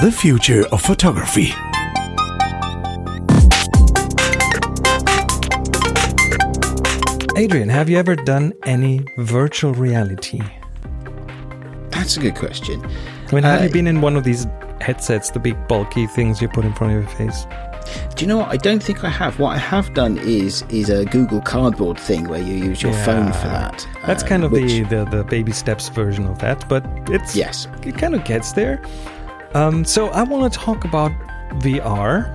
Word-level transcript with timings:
The 0.00 0.12
future 0.12 0.64
of 0.68 0.80
photography. 0.80 1.52
Adrian, 7.36 7.68
have 7.68 7.88
you 7.88 7.96
ever 7.96 8.16
done 8.16 8.52
any 8.64 9.04
virtual 9.18 9.72
reality? 9.72 10.40
That's 11.90 12.16
a 12.16 12.20
good 12.20 12.34
question. 12.34 12.84
I 13.30 13.34
mean, 13.34 13.44
have 13.44 13.60
Uh, 13.60 13.64
you 13.64 13.70
been 13.70 13.86
in 13.86 14.00
one 14.00 14.16
of 14.16 14.24
these 14.24 14.46
headsets, 14.80 15.30
the 15.30 15.38
big 15.38 15.56
bulky 15.68 16.06
things 16.08 16.42
you 16.42 16.48
put 16.48 16.64
in 16.64 16.72
front 16.72 16.94
of 16.94 17.00
your 17.00 17.08
face? 17.10 17.46
Do 18.16 18.24
you 18.24 18.26
know 18.28 18.38
what? 18.38 18.48
I 18.48 18.56
don't 18.56 18.82
think 18.82 19.04
I 19.04 19.08
have. 19.08 19.38
What 19.38 19.54
I 19.54 19.58
have 19.58 19.94
done 19.94 20.18
is 20.18 20.64
is 20.68 20.90
a 20.90 21.04
Google 21.04 21.40
Cardboard 21.40 21.98
thing 21.98 22.28
where 22.28 22.42
you 22.42 22.54
use 22.54 22.82
your 22.82 22.92
phone 22.92 23.32
for 23.32 23.48
that. 23.48 23.86
That's 24.04 24.24
um, 24.24 24.28
kind 24.28 24.44
of 24.44 24.50
which- 24.50 24.72
the, 24.72 24.82
the 24.82 25.04
the 25.18 25.24
baby 25.24 25.52
steps 25.52 25.88
version 25.88 26.26
of 26.26 26.38
that, 26.40 26.68
but 26.68 26.84
it's 27.08 27.36
Yes. 27.36 27.68
it 27.86 27.96
kind 27.96 28.14
of 28.16 28.24
gets 28.24 28.52
there. 28.52 28.82
Um, 29.54 29.84
so 29.84 30.08
I 30.08 30.22
want 30.22 30.52
to 30.52 30.58
talk 30.58 30.84
about 30.84 31.12
VR. 31.60 32.34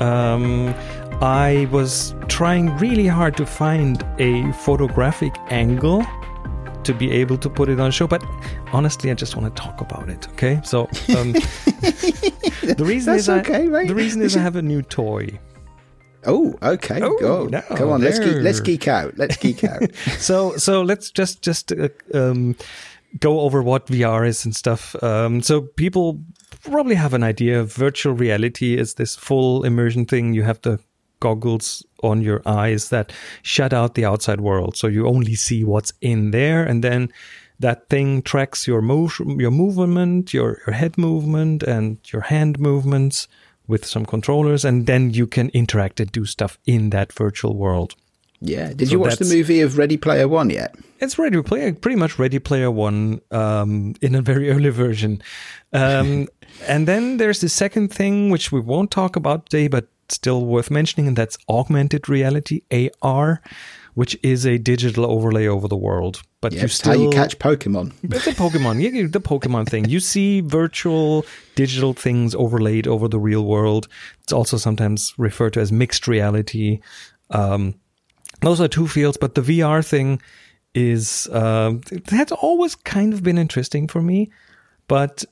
Um, 0.00 0.74
I 1.22 1.68
was 1.70 2.14
trying 2.28 2.76
really 2.78 3.06
hard 3.06 3.36
to 3.36 3.46
find 3.46 4.04
a 4.18 4.50
photographic 4.52 5.34
angle 5.50 6.04
to 6.84 6.94
be 6.94 7.10
able 7.12 7.38
to 7.38 7.48
put 7.48 7.68
it 7.68 7.80
on 7.80 7.90
show, 7.90 8.06
but 8.06 8.22
honestly, 8.72 9.10
I 9.10 9.14
just 9.14 9.36
want 9.36 9.54
to 9.54 9.62
talk 9.62 9.80
about 9.80 10.08
it. 10.08 10.28
Okay, 10.30 10.60
so 10.64 10.82
um, 11.16 11.32
the 11.32 12.84
reason 12.84 13.12
That's 13.12 13.24
is 13.24 13.28
I, 13.28 13.38
okay, 13.40 13.66
mate. 13.66 13.88
the 13.88 13.94
reason 13.94 14.22
is 14.22 14.36
I 14.36 14.40
have 14.40 14.56
a 14.56 14.62
new 14.62 14.82
toy. 14.82 15.38
Oh, 16.26 16.54
okay. 16.62 17.00
Oh, 17.02 17.18
Go. 17.18 17.46
no, 17.46 17.60
Come 17.60 17.90
on. 17.90 18.00
Let's 18.00 18.18
geek, 18.18 18.36
let's 18.36 18.60
geek 18.60 18.88
out. 18.88 19.16
Let's 19.18 19.36
geek 19.36 19.62
out. 19.64 19.94
so 20.18 20.56
so 20.56 20.82
let's 20.82 21.10
just 21.10 21.42
just 21.42 21.72
uh, 21.72 21.88
um, 22.14 22.56
go 23.20 23.40
over 23.40 23.62
what 23.62 23.86
VR 23.86 24.26
is 24.26 24.44
and 24.44 24.54
stuff. 24.56 24.96
Um, 25.02 25.42
so 25.42 25.62
people 25.62 26.20
probably 26.70 26.94
have 26.94 27.14
an 27.14 27.22
idea. 27.22 27.64
Virtual 27.64 28.14
reality 28.14 28.76
is 28.76 28.94
this 28.94 29.16
full 29.16 29.64
immersion 29.64 30.04
thing. 30.06 30.34
You 30.34 30.42
have 30.42 30.60
the 30.62 30.78
goggles 31.20 31.84
on 32.02 32.20
your 32.20 32.42
eyes 32.44 32.90
that 32.90 33.12
shut 33.42 33.72
out 33.72 33.94
the 33.94 34.04
outside 34.04 34.40
world, 34.40 34.76
so 34.76 34.86
you 34.86 35.06
only 35.06 35.34
see 35.34 35.64
what's 35.64 35.92
in 36.00 36.32
there, 36.32 36.62
and 36.64 36.84
then 36.84 37.10
that 37.60 37.88
thing 37.88 38.20
tracks 38.20 38.66
your 38.66 38.82
motion, 38.82 39.40
your 39.40 39.50
movement, 39.50 40.34
your 40.34 40.60
your 40.66 40.74
head 40.74 40.98
movement, 40.98 41.62
and 41.62 41.98
your 42.12 42.22
hand 42.22 42.58
movements 42.58 43.28
with 43.66 43.86
some 43.86 44.04
controllers, 44.04 44.64
and 44.64 44.86
then 44.86 45.10
you 45.10 45.26
can 45.26 45.48
interact 45.50 46.00
and 46.00 46.12
do 46.12 46.26
stuff 46.26 46.58
in 46.66 46.90
that 46.90 47.12
virtual 47.12 47.56
world. 47.56 47.94
Yeah. 48.44 48.72
Did 48.74 48.88
So 48.88 48.92
you 48.92 48.98
watch 49.00 49.16
the 49.16 49.24
movie 49.24 49.60
of 49.60 49.78
Ready 49.78 49.96
Player 49.96 50.28
One 50.28 50.50
yet? 50.50 50.74
It's 51.00 51.18
Ready 51.18 51.42
Player, 51.42 51.72
pretty 51.72 51.96
much 51.96 52.18
Ready 52.18 52.38
Player 52.38 52.70
One 52.70 53.20
um, 53.30 53.94
in 54.00 54.14
a 54.14 54.22
very 54.22 54.50
early 54.54 54.70
version. 54.70 55.22
Um, 55.72 56.28
and 56.68 56.86
then 56.86 57.16
there's 57.16 57.40
the 57.40 57.48
second 57.48 57.88
thing, 57.88 58.30
which 58.30 58.52
we 58.52 58.60
won't 58.60 58.90
talk 58.90 59.16
about 59.16 59.48
today, 59.50 59.68
but 59.68 59.88
still 60.08 60.44
worth 60.44 60.70
mentioning, 60.70 61.08
and 61.08 61.16
that's 61.16 61.38
augmented 61.48 62.08
reality 62.08 62.60
(AR), 63.02 63.40
which 63.94 64.18
is 64.22 64.44
a 64.46 64.58
digital 64.58 65.06
overlay 65.06 65.46
over 65.46 65.66
the 65.66 65.76
world. 65.76 66.22
But 66.42 66.52
Yeah. 66.52 66.62
you 66.62 66.68
still 66.68 66.92
how 66.92 66.98
you 67.04 67.10
catch 67.10 67.38
Pokemon. 67.38 67.92
it's 68.02 68.26
the 68.26 68.32
Pokemon, 68.32 68.82
yeah, 68.82 69.06
the 69.10 69.20
Pokemon 69.20 69.68
thing. 69.68 69.86
You 69.88 70.00
see 70.00 70.40
virtual 70.42 71.24
digital 71.54 71.94
things 71.94 72.34
overlaid 72.34 72.86
over 72.86 73.08
the 73.08 73.18
real 73.18 73.44
world. 73.46 73.88
It's 74.22 74.32
also 74.32 74.58
sometimes 74.58 75.14
referred 75.16 75.54
to 75.54 75.60
as 75.60 75.72
mixed 75.72 76.06
reality. 76.06 76.80
Um, 77.30 77.74
those 78.46 78.60
are 78.60 78.68
two 78.68 78.88
fields, 78.88 79.16
but 79.16 79.34
the 79.34 79.42
VR 79.42 79.86
thing 79.86 80.20
is 80.74 81.28
uh, 81.28 81.74
that's 82.06 82.32
always 82.32 82.74
kind 82.74 83.12
of 83.12 83.22
been 83.22 83.38
interesting 83.38 83.86
for 83.88 84.02
me, 84.02 84.30
but 84.88 85.24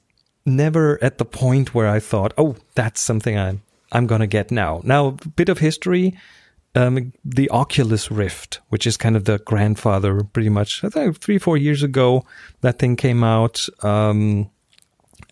never 0.47 1.03
at 1.03 1.19
the 1.19 1.25
point 1.25 1.75
where 1.75 1.89
I 1.89 2.01
thought, 2.01 2.33
oh, 2.39 2.57
that's 2.75 3.01
something 3.01 3.39
I'm 3.39 3.63
I'm 3.91 4.07
gonna 4.07 4.27
get 4.27 4.51
now. 4.51 4.81
Now, 4.85 5.09
a 5.09 5.29
bit 5.29 5.49
of 5.49 5.59
history. 5.59 6.19
Um, 6.75 7.13
the 7.23 7.51
Oculus 7.51 8.11
Rift, 8.11 8.61
which 8.71 8.87
is 8.87 8.97
kind 8.97 9.15
of 9.15 9.27
the 9.27 9.39
grandfather, 9.41 10.23
pretty 10.25 10.49
much. 10.49 10.83
I 10.83 10.89
think 10.89 11.21
three, 11.21 11.37
four 11.37 11.59
years 11.59 11.83
ago, 11.83 12.25
that 12.63 12.79
thing 12.79 12.97
came 12.97 13.23
out, 13.23 13.69
um, 13.83 14.49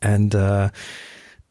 and 0.03 0.35
uh, 0.35 0.69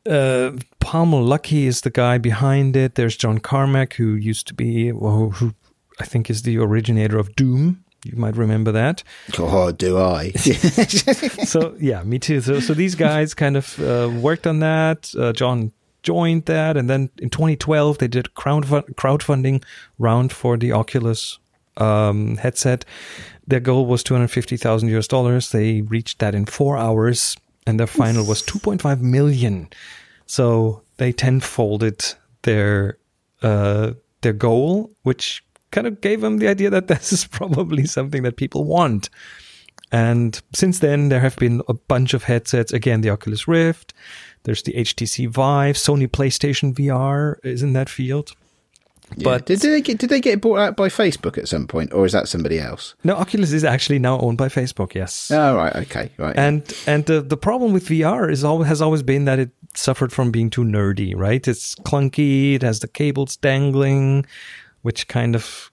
uh, 0.08 0.52
Palmer 0.80 1.18
Luckey 1.18 1.64
is 1.64 1.82
the 1.82 1.90
guy 1.90 2.20
behind 2.20 2.76
it. 2.76 2.94
There's 2.94 3.18
John 3.18 3.40
Carmack, 3.40 3.94
who 3.94 4.14
used 4.14 4.48
to 4.50 4.54
be, 4.54 4.90
who 4.90 5.56
I 6.00 6.06
think 6.06 6.30
is 6.30 6.44
the 6.44 6.58
originator 6.58 7.18
of 7.18 7.36
Doom. 7.36 7.84
You 8.06 8.16
might 8.16 8.38
remember 8.38 8.72
that. 8.72 9.04
Oh, 9.38 9.72
do 9.72 9.98
I? 9.98 10.32
so 10.32 11.76
yeah, 11.80 12.02
me 12.04 12.18
too. 12.18 12.40
So 12.42 12.60
so 12.62 12.74
these 12.74 12.96
guys 12.96 13.34
kind 13.34 13.58
of 13.58 13.80
uh, 13.80 14.10
worked 14.22 14.48
on 14.48 14.60
that. 14.60 15.14
Uh, 15.18 15.34
John 15.34 15.74
joined 16.02 16.46
that, 16.46 16.78
and 16.78 16.90
then 16.90 17.10
in 17.18 17.30
2012 17.30 17.98
they 17.98 18.08
did 18.08 18.28
a 18.28 18.30
crowdfund- 18.30 18.96
crowdfunding 18.96 19.64
round 19.98 20.32
for 20.32 20.56
the 20.58 20.72
Oculus 20.72 21.40
um, 21.76 22.38
headset. 22.38 22.86
Their 23.48 23.60
goal 23.60 23.86
was 23.86 24.04
250,000 24.04 24.90
US 24.90 25.08
dollars. 25.08 25.52
They 25.52 25.82
reached 25.82 26.20
that 26.20 26.36
in 26.36 26.46
four 26.46 26.78
hours, 26.78 27.36
and 27.68 27.80
their 27.80 27.88
final 27.88 28.26
was 28.26 28.42
2.5 28.44 29.02
million. 29.02 29.70
So 30.26 30.84
they 30.98 31.12
tenfolded 31.12 32.14
their 32.44 32.98
uh, 33.42 33.94
their 34.22 34.34
goal, 34.34 34.92
which 35.04 35.44
kind 35.72 35.88
of 35.88 36.02
gave 36.02 36.22
them 36.22 36.38
the 36.38 36.48
idea 36.48 36.70
that 36.70 36.88
this 36.90 37.12
is 37.14 37.26
probably 37.26 37.86
something 37.86 38.24
that 38.24 38.38
people 38.38 38.66
want. 38.66 39.10
And 39.92 40.40
since 40.54 40.80
then, 40.80 41.10
there 41.10 41.20
have 41.20 41.36
been 41.38 41.62
a 41.68 41.74
bunch 41.74 42.14
of 42.14 42.24
headsets. 42.24 42.72
Again, 42.72 43.02
the 43.02 43.10
Oculus 43.10 43.48
Rift. 43.48 43.94
There's 44.44 44.62
the 44.62 44.74
HTC 44.74 45.28
Vive. 45.28 45.76
Sony 45.76 46.08
PlayStation 46.08 46.74
VR 46.74 47.36
is 47.44 47.64
in 47.64 47.74
that 47.74 47.90
field. 47.90 48.34
Yeah. 49.16 49.24
But 49.24 49.46
did, 49.48 49.60
did 49.60 49.72
they 49.72 49.82
get 49.82 49.98
did 49.98 50.10
they 50.12 50.22
get 50.22 50.40
bought 50.40 50.60
out 50.60 50.78
by 50.78 50.88
Facebook 50.88 51.38
at 51.40 51.48
some 51.48 51.68
point, 51.68 51.92
or 51.94 52.06
is 52.06 52.12
that 52.12 52.28
somebody 52.28 52.60
else? 52.60 52.94
no, 53.04 53.16
Oculus 53.16 53.52
is 53.52 53.64
actually 53.64 53.98
now 53.98 54.20
owned 54.20 54.38
by 54.38 54.50
Facebook. 54.50 54.94
Yes. 54.94 55.32
Oh, 55.32 55.56
right. 55.56 55.76
Okay. 55.78 56.12
Right. 56.18 56.38
And 56.38 56.72
and 56.86 57.06
the 57.06 57.22
the 57.22 57.38
problem 57.38 57.74
with 57.74 57.88
VR 57.88 58.32
is 58.32 58.44
always 58.44 58.68
has 58.68 58.82
always 58.82 59.02
been 59.02 59.26
that 59.26 59.40
it 59.40 59.50
suffered 59.74 60.12
from 60.12 60.32
being 60.32 60.50
too 60.50 60.64
nerdy, 60.64 61.16
right? 61.16 61.48
It's 61.48 61.76
clunky. 61.76 62.54
It 62.56 62.62
has 62.62 62.82
the 62.82 62.88
cables 62.88 63.36
dangling, 63.38 64.28
which 64.82 65.08
kind 65.08 65.36
of 65.36 65.72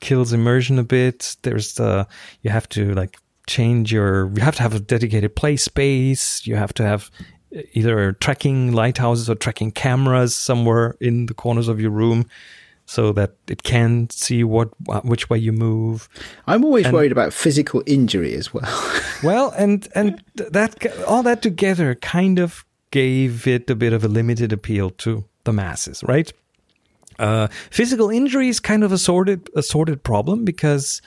kills 0.00 0.32
immersion 0.32 0.78
a 0.78 0.84
bit. 0.84 1.36
There's 1.42 1.74
the 1.74 2.06
you 2.42 2.50
have 2.50 2.68
to 2.70 2.94
like 2.94 3.18
change 3.46 3.92
your 3.92 4.30
you 4.34 4.42
have 4.42 4.56
to 4.56 4.62
have 4.62 4.74
a 4.74 4.80
dedicated 4.80 5.34
play 5.36 5.56
space. 5.56 6.46
You 6.46 6.56
have 6.56 6.74
to 6.74 6.82
have 6.84 7.10
uh, 7.56 7.62
either 7.72 8.12
tracking 8.12 8.72
lighthouses 8.72 9.28
or 9.30 9.34
tracking 9.34 9.70
cameras 9.70 10.34
somewhere 10.34 10.96
in 11.00 11.26
the 11.26 11.34
corners 11.34 11.68
of 11.68 11.80
your 11.80 11.90
room 11.90 12.26
so 12.88 13.12
that 13.12 13.34
it 13.48 13.62
can 13.62 14.08
see 14.08 14.42
what 14.42 14.70
uh, 14.88 15.00
which 15.00 15.28
way 15.28 15.38
you 15.38 15.52
move. 15.52 16.08
I'm 16.46 16.64
always 16.64 16.90
worried 16.90 17.12
about 17.12 17.32
physical 17.32 17.82
injury 17.86 18.34
as 18.34 18.52
well. 18.52 18.94
Well, 19.20 19.52
and 19.58 19.88
and 19.96 20.22
that 20.36 20.86
all 21.02 21.24
that 21.24 21.42
together 21.42 21.96
kind 21.96 22.38
of 22.38 22.64
gave 22.92 23.48
it 23.48 23.68
a 23.68 23.74
bit 23.74 23.92
of 23.92 24.04
a 24.04 24.08
limited 24.08 24.52
appeal 24.52 24.90
to 24.90 25.24
the 25.42 25.52
masses, 25.52 26.04
right? 26.04 26.32
Uh, 27.18 27.48
physical 27.70 28.10
injury 28.10 28.48
is 28.48 28.60
kind 28.60 28.84
of 28.84 28.92
a 28.92 28.98
sorted 28.98 29.48
a 29.56 29.62
sorted 29.62 30.02
problem 30.02 30.44
because 30.44 31.02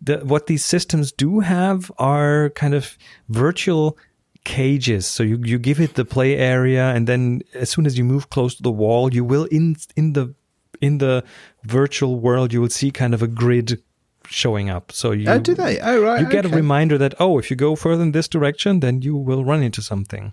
the, 0.00 0.18
what 0.18 0.46
these 0.46 0.64
systems 0.64 1.12
do 1.12 1.40
have 1.40 1.90
are 1.98 2.50
kind 2.50 2.74
of 2.74 2.96
virtual 3.28 3.96
cages. 4.44 5.06
So 5.06 5.22
you, 5.22 5.40
you 5.42 5.58
give 5.58 5.80
it 5.80 5.94
the 5.94 6.04
play 6.04 6.36
area, 6.36 6.94
and 6.94 7.06
then 7.06 7.42
as 7.54 7.70
soon 7.70 7.86
as 7.86 7.98
you 7.98 8.04
move 8.04 8.30
close 8.30 8.54
to 8.54 8.62
the 8.62 8.70
wall, 8.70 9.12
you 9.12 9.24
will 9.24 9.44
in 9.46 9.76
in 9.96 10.12
the 10.12 10.34
in 10.80 10.98
the 10.98 11.24
virtual 11.64 12.20
world 12.20 12.52
you 12.52 12.60
will 12.60 12.68
see 12.68 12.90
kind 12.90 13.14
of 13.14 13.22
a 13.22 13.26
grid 13.26 13.82
showing 14.28 14.70
up. 14.70 14.92
So 14.92 15.12
you 15.12 15.28
oh, 15.28 15.38
do 15.38 15.54
they? 15.54 15.80
Oh, 15.80 16.00
right. 16.02 16.20
you 16.20 16.28
get 16.28 16.44
a 16.44 16.48
reminder 16.48 16.98
that 16.98 17.14
oh, 17.20 17.38
if 17.38 17.50
you 17.50 17.56
go 17.56 17.76
further 17.76 18.02
in 18.02 18.12
this 18.12 18.28
direction, 18.28 18.80
then 18.80 19.02
you 19.02 19.16
will 19.16 19.44
run 19.44 19.62
into 19.62 19.82
something. 19.82 20.32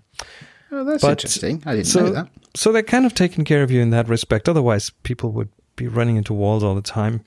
Oh, 0.76 0.84
that's 0.84 1.02
But- 1.02 1.10
interesting. 1.10 1.62
I 1.66 1.76
didn't 1.76 1.86
so, 1.86 2.00
know 2.00 2.10
that. 2.10 2.28
so 2.54 2.72
they're 2.72 2.82
kind 2.82 3.06
of 3.06 3.14
taking 3.14 3.44
care 3.44 3.62
of 3.62 3.70
you 3.70 3.80
in 3.80 3.90
that 3.90 4.08
respect. 4.08 4.48
Otherwise, 4.48 4.90
people 5.04 5.30
would 5.32 5.48
be 5.76 5.86
running 5.88 6.16
into 6.16 6.34
walls 6.34 6.62
all 6.64 6.74
the 6.74 6.82
time. 6.82 7.20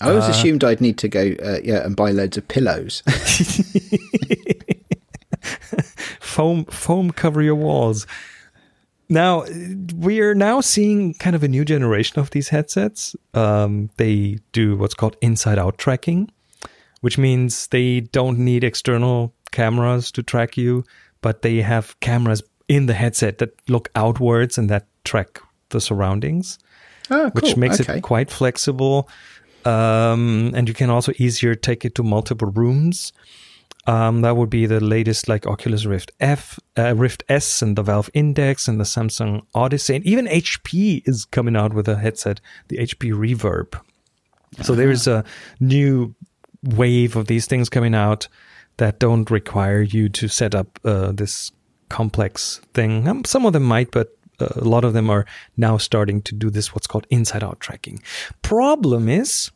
I 0.00 0.08
always 0.10 0.24
uh, 0.24 0.28
assumed 0.30 0.62
I'd 0.64 0.80
need 0.80 0.98
to 0.98 1.08
go, 1.08 1.34
uh, 1.42 1.58
yeah, 1.64 1.84
and 1.84 1.96
buy 1.96 2.10
loads 2.10 2.36
of 2.36 2.46
pillows. 2.48 3.02
foam 6.20 6.64
foam 6.66 7.10
cover 7.10 7.42
your 7.42 7.54
walls. 7.54 8.06
Now 9.08 9.44
we 9.96 10.20
are 10.20 10.34
now 10.34 10.60
seeing 10.60 11.14
kind 11.14 11.36
of 11.36 11.42
a 11.42 11.48
new 11.48 11.64
generation 11.64 12.18
of 12.18 12.30
these 12.30 12.48
headsets. 12.48 13.14
Um, 13.34 13.90
they 13.96 14.38
do 14.52 14.76
what's 14.76 14.94
called 14.94 15.16
inside 15.22 15.58
out 15.58 15.78
tracking, 15.78 16.30
which 17.00 17.16
means 17.16 17.68
they 17.68 18.00
don't 18.00 18.38
need 18.38 18.64
external 18.64 19.32
cameras 19.52 20.10
to 20.12 20.22
track 20.22 20.56
you, 20.56 20.84
but 21.20 21.42
they 21.42 21.62
have 21.62 21.98
cameras 22.00 22.42
in 22.68 22.86
the 22.86 22.94
headset 22.94 23.38
that 23.38 23.54
look 23.68 23.90
outwards 23.94 24.58
and 24.58 24.68
that 24.70 24.86
track 25.04 25.40
the 25.70 25.80
surroundings. 25.80 26.58
oh, 27.10 27.30
cool. 27.30 27.30
which 27.32 27.56
makes 27.56 27.80
okay. 27.80 27.98
it 27.98 28.02
quite 28.02 28.30
flexible. 28.30 29.08
Um, 29.64 30.52
and 30.54 30.68
you 30.68 30.74
can 30.74 30.90
also 30.90 31.12
easier 31.18 31.54
take 31.54 31.84
it 31.84 31.94
to 31.96 32.02
multiple 32.02 32.48
rooms. 32.48 33.12
Um, 33.88 34.22
that 34.22 34.36
would 34.36 34.50
be 34.50 34.66
the 34.66 34.80
latest, 34.80 35.28
like 35.28 35.46
Oculus 35.46 35.86
Rift 35.86 36.10
F, 36.18 36.58
uh, 36.76 36.94
Rift 36.96 37.22
S, 37.28 37.62
and 37.62 37.76
the 37.76 37.82
Valve 37.82 38.10
Index, 38.14 38.66
and 38.66 38.80
the 38.80 38.84
Samsung 38.84 39.42
Odyssey, 39.54 39.96
and 39.96 40.04
even 40.04 40.26
HP 40.26 41.06
is 41.06 41.24
coming 41.24 41.54
out 41.56 41.72
with 41.72 41.88
a 41.88 41.96
headset, 41.96 42.40
the 42.68 42.78
HP 42.78 43.12
Reverb. 43.12 43.80
So 44.62 44.74
there 44.74 44.90
is 44.90 45.06
a 45.06 45.24
new 45.60 46.14
wave 46.64 47.14
of 47.14 47.28
these 47.28 47.46
things 47.46 47.68
coming 47.68 47.94
out 47.94 48.26
that 48.78 48.98
don't 48.98 49.30
require 49.30 49.82
you 49.82 50.08
to 50.10 50.28
set 50.28 50.54
up 50.54 50.78
uh, 50.84 51.12
this 51.12 51.52
complex 51.88 52.60
thing. 52.74 53.08
Um, 53.08 53.24
some 53.24 53.46
of 53.46 53.52
them 53.52 53.62
might, 53.62 53.90
but 53.90 54.16
uh, 54.40 54.48
a 54.56 54.64
lot 54.64 54.84
of 54.84 54.92
them 54.92 55.08
are 55.08 55.24
now 55.56 55.76
starting 55.78 56.20
to 56.22 56.34
do 56.34 56.50
this 56.50 56.74
what's 56.74 56.86
called 56.86 57.06
inside 57.10 57.42
out 57.42 57.60
tracking. 57.60 58.02
Problem 58.42 59.08
is 59.08 59.50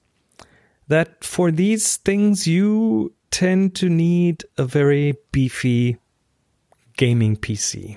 that 0.89 1.23
for 1.23 1.51
these 1.51 1.97
things 1.99 2.47
you 2.47 3.13
tend 3.31 3.75
to 3.77 3.89
need 3.89 4.45
a 4.59 4.65
very 4.65 5.15
beefy 5.33 5.97
gaming 6.97 7.37
PC 7.37 7.97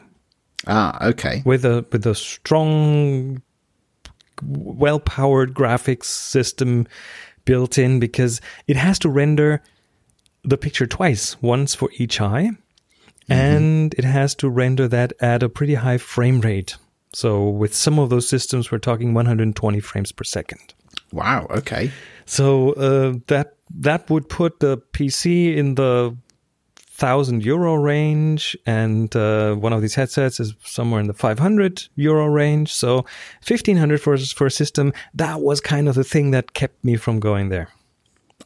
Ah, 0.68 1.08
okay. 1.08 1.42
with 1.46 1.66
a 1.66 1.86
with 1.92 2.06
a 2.06 2.16
strong 2.16 3.42
well 4.42 5.00
powered 5.00 5.54
graphics 5.54 6.06
system 6.06 6.88
built 7.46 7.78
in 7.78 8.00
because 8.00 8.42
it 8.68 8.78
has 8.78 8.98
to 9.00 9.10
render 9.10 9.62
the 10.44 10.58
picture 10.58 10.86
twice 10.88 11.42
once 11.42 11.74
for 11.76 11.90
each 11.98 12.20
eye 12.22 12.50
and 13.30 13.94
it 13.98 14.04
has 14.04 14.36
to 14.36 14.50
render 14.50 14.88
that 14.88 15.14
at 15.22 15.42
a 15.44 15.50
pretty 15.50 15.76
high 15.76 15.98
frame 15.98 16.42
rate 16.42 16.76
so 17.14 17.48
with 17.50 17.74
some 17.74 18.00
of 18.00 18.10
those 18.10 18.28
systems 18.28 18.72
we're 18.72 18.78
talking 18.78 19.14
120 19.14 19.80
frames 19.80 20.12
per 20.12 20.24
second 20.24 20.74
Wow. 21.12 21.48
Okay. 21.50 21.92
so 22.26 22.74
uh, 22.74 23.14
that 23.28 23.56
that 23.80 24.10
would 24.10 24.30
put 24.30 24.60
the 24.60 24.78
PC 24.94 25.56
in 25.56 25.76
the 25.76 26.16
thousand 26.76 27.44
euro 27.44 27.76
range, 27.76 28.56
and 28.66 29.16
uh, 29.16 29.56
one 29.56 29.74
of 29.74 29.82
these 29.82 29.96
headsets 29.96 30.40
is 30.40 30.54
somewhere 30.64 31.02
in 31.02 31.08
the 31.08 31.14
five 31.14 31.40
hundred 31.40 31.84
euro 31.96 32.28
range. 32.28 32.72
So 32.72 33.06
fifteen 33.42 33.78
hundred 33.78 34.02
for 34.02 34.18
for 34.18 34.48
a 34.48 34.52
system. 34.52 34.94
That 35.14 35.42
was 35.42 35.62
kind 35.62 35.88
of 35.90 35.96
the 35.96 36.04
thing 36.04 36.32
that 36.32 36.54
kept 36.54 36.84
me 36.84 36.96
from 36.96 37.20
going 37.20 37.50
there. 37.50 37.70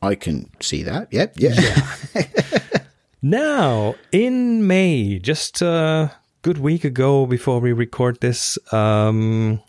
I 0.02 0.16
can 0.16 0.50
see 0.62 0.84
that. 0.84 1.08
Yep. 1.12 1.34
Yeah. 1.38 1.88
Now 3.22 3.96
in 4.12 4.68
May, 4.68 5.18
just 5.20 5.62
a 5.64 6.12
good 6.44 6.60
week 6.60 6.84
ago, 6.86 7.26
before 7.26 7.60
we 7.60 7.74
record 7.74 8.20
this, 8.22 8.60
um, 8.72 9.60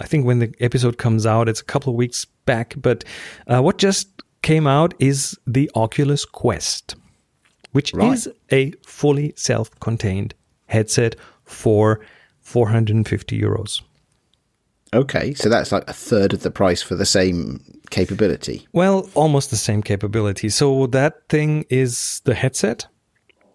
I 0.00 0.06
think 0.06 0.24
when 0.24 0.38
the 0.38 0.54
episode 0.60 0.96
comes 0.96 1.26
out, 1.26 1.48
it's 1.48 1.60
a 1.60 1.64
couple 1.64 1.90
of 1.92 1.96
weeks 1.96 2.24
back. 2.46 2.74
But 2.76 3.04
uh, 3.48 3.60
what 3.62 3.78
just 3.78 4.08
came 4.42 4.66
out 4.68 4.94
is 5.00 5.36
the 5.44 5.70
Oculus 5.74 6.24
Quest, 6.24 6.94
which 7.72 7.92
Right. 7.92 8.12
is 8.12 8.28
a 8.52 8.70
fully 8.86 9.32
self-contained 9.36 10.34
headset 10.66 11.16
for 11.44 12.00
450 12.42 13.40
euros. 13.40 13.82
Okay. 14.94 15.34
So 15.34 15.48
that's 15.48 15.72
like 15.72 15.88
a 15.88 15.92
third 15.92 16.32
of 16.32 16.42
the 16.42 16.50
price 16.50 16.82
for 16.82 16.94
the 16.94 17.06
same 17.06 17.60
capability. 17.90 18.66
Well, 18.72 19.08
almost 19.14 19.50
the 19.50 19.56
same 19.56 19.82
capability. 19.82 20.48
So 20.48 20.86
that 20.88 21.28
thing 21.28 21.64
is 21.68 22.20
the 22.24 22.34
headset 22.34 22.86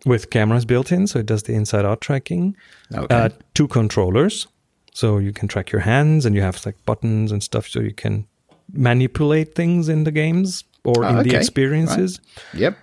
with 0.06 0.30
cameras 0.30 0.65
built 0.65 0.91
in, 0.91 1.07
so 1.07 1.19
it 1.19 1.25
does 1.25 1.44
the 1.44 1.53
inside 1.53 1.86
out 1.86 2.01
tracking. 2.01 2.56
Okay. 2.94 3.15
Uh, 3.15 3.30
two 3.53 3.68
controllers, 3.68 4.47
so 4.94 5.18
you 5.18 5.31
can 5.33 5.47
track 5.47 5.71
your 5.71 5.81
hands 5.81 6.25
and 6.25 6.36
you 6.36 6.41
have 6.41 6.65
like 6.65 6.83
buttons 6.86 7.31
and 7.31 7.44
stuff, 7.44 7.68
so 7.68 7.80
you 7.80 7.94
can 7.94 8.25
manipulate 8.71 9.56
things 9.56 9.89
in 9.89 10.03
the 10.03 10.12
games 10.12 10.63
or 10.83 11.03
Oh, 11.06 11.09
in 11.09 11.18
okay. 11.18 11.30
the 11.30 11.35
experiences. 11.35 12.19
Yep. 12.53 12.77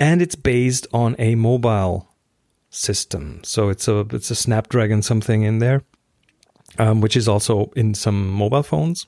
And 0.00 0.20
it's 0.22 0.34
based 0.34 0.86
on 0.92 1.16
a 1.18 1.34
mobile 1.36 2.08
system, 2.70 3.40
so 3.44 3.68
it's 3.70 3.88
a 3.88 4.00
it's 4.12 4.30
a 4.30 4.34
Snapdragon 4.34 5.02
something 5.02 5.42
in 5.42 5.58
there, 5.58 5.82
um, 6.78 7.00
which 7.00 7.16
is 7.16 7.28
also 7.28 7.70
in 7.76 7.94
some 7.94 8.30
mobile 8.30 8.62
phones. 8.62 9.06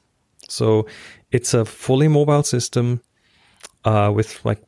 So 0.48 0.86
it's 1.30 1.54
a 1.54 1.64
fully 1.64 2.08
mobile 2.08 2.42
system 2.42 3.00
uh, 3.84 4.12
with 4.14 4.44
like 4.44 4.62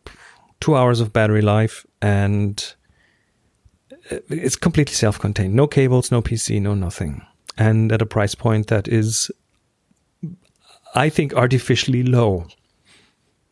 two 0.61 0.77
hours 0.77 1.01
of 1.01 1.13
battery 1.13 1.43
life, 1.43 1.85
and 2.01 2.75
uh, 4.11 4.19
it's 4.29 4.57
completely 4.57 4.95
self-contained. 4.95 5.55
No 5.55 5.67
cables, 5.67 6.11
no 6.11 6.23
PC, 6.23 6.61
no 6.63 6.75
nothing, 6.75 7.23
and 7.59 7.91
at 7.93 8.01
a 8.03 8.07
price 8.07 8.35
point 8.37 8.69
that 8.69 8.87
is, 8.89 9.31
I 10.95 11.09
think, 11.09 11.35
artificially 11.35 12.03
low. 12.05 12.47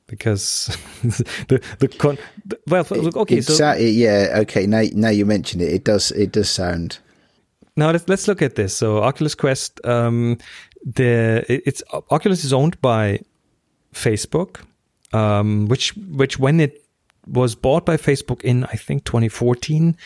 Because 0.06 0.76
the 1.48 1.60
the 1.78 1.86
con 1.88 2.18
the, 2.44 2.58
well 2.66 2.84
look, 2.90 3.16
okay 3.16 3.36
It 3.38 3.44
so 3.44 3.54
sa- 3.54 3.72
it- 3.72 3.94
yeah. 3.94 4.38
Okay. 4.40 4.66
Now, 4.66 4.82
now 4.92 5.10
you 5.10 5.24
mention 5.24 5.60
it, 5.60 5.72
it 5.72 5.84
does. 5.84 6.10
It 6.12 6.32
does 6.32 6.50
sound. 6.50 6.98
Now 7.80 7.92
let's 7.92 8.06
let's 8.08 8.28
look 8.28 8.42
at 8.42 8.56
this. 8.56 8.76
So 8.76 9.02
Oculus 9.02 9.34
Quest, 9.34 9.80
um, 9.86 10.36
the 10.84 11.44
it's 11.48 11.82
Oculus 12.10 12.44
is 12.44 12.52
owned 12.52 12.78
by 12.82 13.20
Facebook, 13.94 14.60
um, 15.14 15.66
which 15.66 15.96
which 15.96 16.38
when 16.38 16.60
it 16.60 16.84
was 17.26 17.54
bought 17.54 17.86
by 17.86 17.96
Facebook 17.96 18.42
in 18.42 18.64
I 18.64 18.76
think 18.76 19.04
2014, 19.04 19.96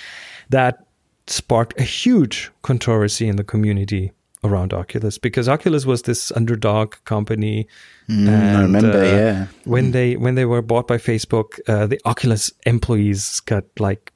that 0.51 0.87
sparked 1.27 1.81
a 1.81 1.83
huge 1.83 2.53
controversy 2.63 3.27
in 3.27 3.35
the 3.35 3.45
community 3.45 4.13
around 4.45 4.73
Oculus 4.73 5.19
because 5.19 5.49
Oculus 5.49 5.85
was 5.85 6.03
this 6.03 6.31
underdog 6.33 6.95
company. 7.07 7.67
Mm, 8.09 8.57
I 8.57 8.63
remember, 8.63 9.05
yeah. 9.05 9.47
When 9.65 9.91
they 9.91 10.15
when 10.15 10.37
they 10.37 10.45
were 10.45 10.63
bought 10.63 10.87
by 10.87 10.99
Facebook, 10.99 11.59
uh, 11.67 11.89
the 11.89 12.01
Oculus 12.05 12.53
employees 12.67 13.41
got 13.41 13.65
like 13.81 14.13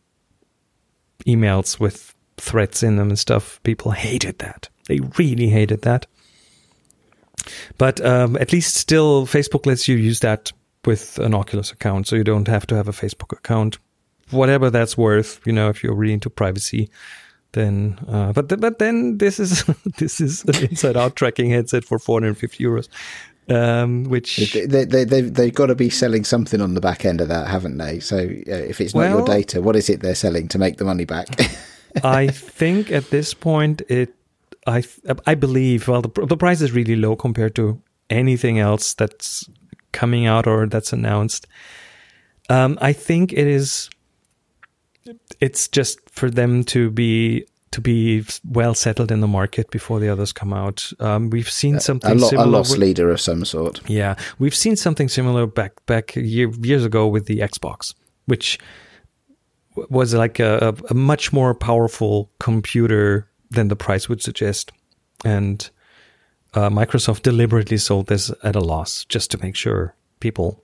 emails 1.26 1.80
with 1.80 2.14
threats 2.40 2.82
in 2.82 2.96
them 2.96 3.08
and 3.08 3.18
stuff. 3.18 3.60
People 3.62 3.92
hated 3.92 4.38
that. 4.38 4.68
They 4.88 5.00
really 5.18 5.48
hated 5.48 5.82
that. 5.82 6.06
But 7.76 8.04
um, 8.04 8.36
at 8.36 8.52
least 8.52 8.74
still, 8.74 9.26
Facebook 9.26 9.66
lets 9.66 9.88
you 9.88 9.96
use 9.96 10.20
that 10.20 10.52
with 10.84 11.18
an 11.18 11.34
Oculus 11.34 11.72
account, 11.72 12.06
so 12.06 12.16
you 12.16 12.24
don't 12.24 12.48
have 12.48 12.66
to 12.68 12.74
have 12.74 12.88
a 12.88 12.92
Facebook 12.92 13.32
account. 13.36 13.78
Whatever 14.30 14.70
that's 14.70 14.96
worth, 14.96 15.40
you 15.46 15.52
know, 15.52 15.68
if 15.68 15.82
you're 15.82 15.94
really 15.94 16.12
into 16.12 16.30
privacy, 16.30 16.90
then. 17.52 17.98
Uh, 18.08 18.32
but 18.32 18.48
th- 18.48 18.60
but 18.60 18.78
then 18.78 19.18
this 19.18 19.40
is 19.40 19.64
this 19.98 20.20
is 20.20 20.44
an 20.44 20.56
inside-out 20.68 21.16
tracking 21.16 21.50
headset 21.50 21.84
for 21.84 21.98
450 21.98 22.62
euros, 22.62 22.88
um, 23.48 24.04
which 24.04 24.52
They, 24.52 24.84
they, 24.84 25.04
they, 25.04 25.22
they've, 25.22 25.54
got 25.54 25.66
to 25.66 25.74
be 25.74 25.88
selling 25.88 26.24
something 26.24 26.60
on 26.60 26.74
the 26.74 26.80
back 26.80 27.04
end 27.04 27.20
of 27.20 27.28
that, 27.28 27.48
haven't 27.48 27.78
they? 27.78 28.00
So 28.00 28.18
uh, 28.18 28.20
if 28.46 28.80
it's 28.80 28.94
not 28.94 29.10
your 29.10 29.24
data, 29.24 29.62
what 29.62 29.76
is 29.76 29.88
it 29.88 30.00
they're 30.00 30.14
selling 30.14 30.48
to 30.48 30.58
make 30.58 30.76
the 30.76 30.84
money 30.84 31.04
back? 31.04 31.28
I 32.04 32.28
think 32.28 32.90
at 32.90 33.10
this 33.10 33.34
point 33.34 33.82
it 33.88 34.14
I 34.66 34.82
I 35.26 35.34
believe 35.34 35.88
well 35.88 36.02
the 36.02 36.26
the 36.26 36.36
price 36.36 36.60
is 36.60 36.72
really 36.72 36.96
low 36.96 37.16
compared 37.16 37.54
to 37.56 37.80
anything 38.10 38.58
else 38.58 38.94
that's 38.94 39.48
coming 39.92 40.26
out 40.26 40.46
or 40.46 40.66
that's 40.66 40.92
announced. 40.92 41.46
Um, 42.50 42.78
I 42.80 42.92
think 42.92 43.32
it 43.32 43.46
is 43.46 43.90
it's 45.40 45.68
just 45.68 45.98
for 46.10 46.30
them 46.30 46.64
to 46.64 46.90
be 46.90 47.44
to 47.70 47.80
be 47.82 48.24
well 48.44 48.72
settled 48.74 49.12
in 49.12 49.20
the 49.20 49.26
market 49.26 49.70
before 49.70 50.00
the 50.00 50.08
others 50.08 50.32
come 50.32 50.52
out. 50.54 50.90
Um, 51.00 51.28
we've 51.30 51.50
seen 51.50 51.80
something 51.80 52.12
a, 52.12 52.14
lo- 52.14 52.30
a 52.32 52.46
loss 52.46 52.70
with- 52.70 52.80
leader 52.80 53.10
of 53.10 53.20
some 53.20 53.44
sort. 53.44 53.80
yeah, 53.88 54.14
we've 54.38 54.54
seen 54.54 54.76
something 54.76 55.08
similar 55.08 55.46
back 55.46 55.72
back 55.86 56.16
year, 56.16 56.50
years 56.62 56.84
ago 56.84 57.06
with 57.06 57.26
the 57.26 57.38
Xbox, 57.40 57.94
which 58.26 58.58
was 59.90 60.14
like 60.14 60.38
a, 60.38 60.74
a, 60.90 60.94
much 60.94 61.32
more 61.32 61.54
powerful 61.54 62.30
computer 62.38 63.28
than 63.50 63.68
the 63.68 63.76
price 63.76 64.08
would 64.08 64.22
suggest, 64.22 64.72
and 65.24 65.70
uh, 66.54 66.70
Microsoft 66.70 67.22
deliberately 67.22 67.76
sold 67.78 68.06
this 68.06 68.30
at 68.42 68.56
a 68.56 68.60
loss 68.60 69.04
just 69.06 69.30
to 69.30 69.38
make 69.42 69.56
sure 69.56 69.94
people, 70.20 70.62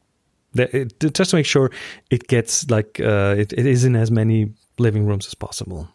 that 0.54 0.74
it, 0.74 0.98
just 1.14 1.30
to 1.30 1.36
make 1.36 1.46
sure 1.46 1.70
it 2.10 2.28
gets 2.28 2.70
like 2.70 3.00
uh, 3.00 3.34
it, 3.38 3.52
it 3.52 3.66
is 3.66 3.84
in 3.84 3.96
as 3.96 4.10
many 4.10 4.52
living 4.78 5.06
rooms 5.06 5.26
as 5.26 5.34
possible. 5.34 5.88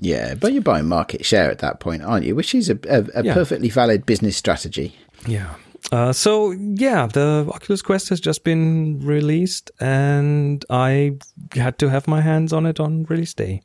Yeah, 0.00 0.34
but 0.34 0.52
you're 0.52 0.62
buying 0.62 0.88
market 0.88 1.24
share 1.24 1.50
at 1.50 1.60
that 1.60 1.80
point, 1.80 2.02
aren't 2.02 2.26
you? 2.26 2.34
Which 2.34 2.54
is 2.54 2.68
a, 2.68 2.78
a, 2.88 3.04
a 3.14 3.24
Yeah. 3.24 3.34
perfectly 3.34 3.68
valid 3.68 4.04
business 4.04 4.36
strategy. 4.36 4.96
Yeah. 5.26 5.54
Uh, 5.92 6.12
so 6.12 6.50
yeah, 6.52 7.06
the 7.06 7.46
Oculus 7.52 7.82
Quest 7.82 8.08
has 8.08 8.20
just 8.20 8.42
been 8.44 9.00
released, 9.04 9.70
and 9.80 10.64
I 10.70 11.18
had 11.52 11.78
to 11.78 11.90
have 11.90 12.08
my 12.08 12.20
hands 12.20 12.52
on 12.52 12.66
it 12.66 12.80
on 12.80 13.04
release 13.04 13.34
day, 13.34 13.62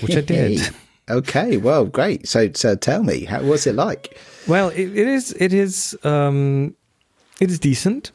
which 0.00 0.16
I 0.16 0.20
did. 0.20 0.74
Okay, 1.10 1.56
well, 1.56 1.86
great. 1.86 2.28
So, 2.28 2.52
so 2.54 2.76
tell 2.76 3.02
me, 3.02 3.24
how 3.24 3.42
was 3.42 3.66
it 3.66 3.74
like? 3.74 4.16
well, 4.46 4.68
it, 4.68 4.96
it 4.96 5.08
is. 5.08 5.32
It 5.32 5.52
is. 5.52 5.98
Um, 6.04 6.76
it 7.40 7.50
is 7.50 7.58
decent. 7.58 8.12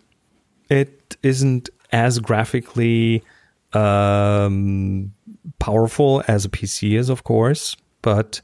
It 0.70 1.18
isn't 1.22 1.70
as 1.92 2.20
graphically 2.20 3.22
um, 3.74 5.14
powerful 5.60 6.24
as 6.28 6.46
a 6.46 6.50
PC 6.50 6.98
is, 6.98 7.10
of 7.10 7.26
course, 7.26 7.76
but 8.02 8.40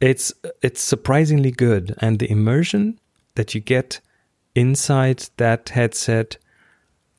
it's 0.00 0.32
it's 0.62 0.82
surprisingly 0.82 1.50
good, 1.50 1.94
and 1.98 2.18
the 2.18 2.30
immersion 2.30 3.00
that 3.36 3.54
you 3.54 3.60
get 3.62 4.00
inside 4.56 5.28
that 5.36 5.68
headset 5.68 6.38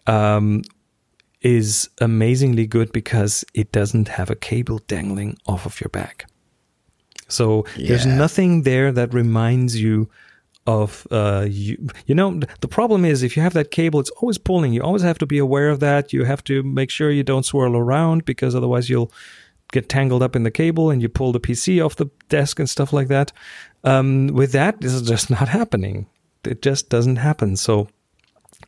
um, 0.08 0.64
is 1.42 1.90
amazingly 2.00 2.66
good 2.66 2.92
because 2.92 3.46
it 3.54 3.72
doesn't 3.72 4.10
have 4.10 4.30
a 4.30 4.36
cable 4.36 4.80
dangling 4.88 5.38
off 5.48 5.66
of 5.66 5.80
your 5.80 5.90
back. 5.90 6.26
So 7.30 7.66
there's 7.78 8.06
nothing 8.06 8.64
there 8.64 8.92
that 8.92 9.14
reminds 9.14 9.80
you 9.82 10.10
of 10.66 11.08
uh 11.12 11.46
you 11.50 11.88
you 12.08 12.14
know 12.14 12.42
the 12.60 12.68
problem 12.68 13.06
is 13.06 13.24
if 13.24 13.38
you 13.38 13.42
have 13.42 13.54
that 13.54 13.72
cable 13.72 14.02
it's 14.02 14.10
always 14.22 14.38
pulling. 14.38 14.74
You 14.74 14.82
always 14.84 15.02
have 15.02 15.18
to 15.20 15.26
be 15.26 15.38
aware 15.38 15.70
of 15.70 15.80
that. 15.80 16.12
You 16.12 16.26
have 16.26 16.44
to 16.46 16.64
make 16.64 16.90
sure 16.90 17.10
you 17.10 17.24
don't 17.24 17.46
swirl 17.46 17.76
around 17.78 18.26
because 18.26 18.54
otherwise 18.54 18.90
you'll 18.90 19.12
get 19.72 19.88
tangled 19.90 20.24
up 20.24 20.36
in 20.36 20.44
the 20.44 20.52
cable 20.52 20.90
and 20.90 21.02
you 21.02 21.10
pull 21.10 21.32
the 21.32 21.40
PC 21.40 21.86
off 21.86 21.96
the 21.96 22.10
desk 22.30 22.60
and 22.60 22.70
stuff 22.70 22.92
like 22.92 23.08
that. 23.08 23.32
Um 23.84 24.28
with 24.28 24.52
that 24.54 24.82
this 24.82 24.94
is 24.94 25.08
just 25.08 25.30
not 25.38 25.48
happening 25.50 26.08
it 26.48 26.62
just 26.62 26.90
doesn't 26.90 27.18
happen 27.18 27.56
so 27.56 27.88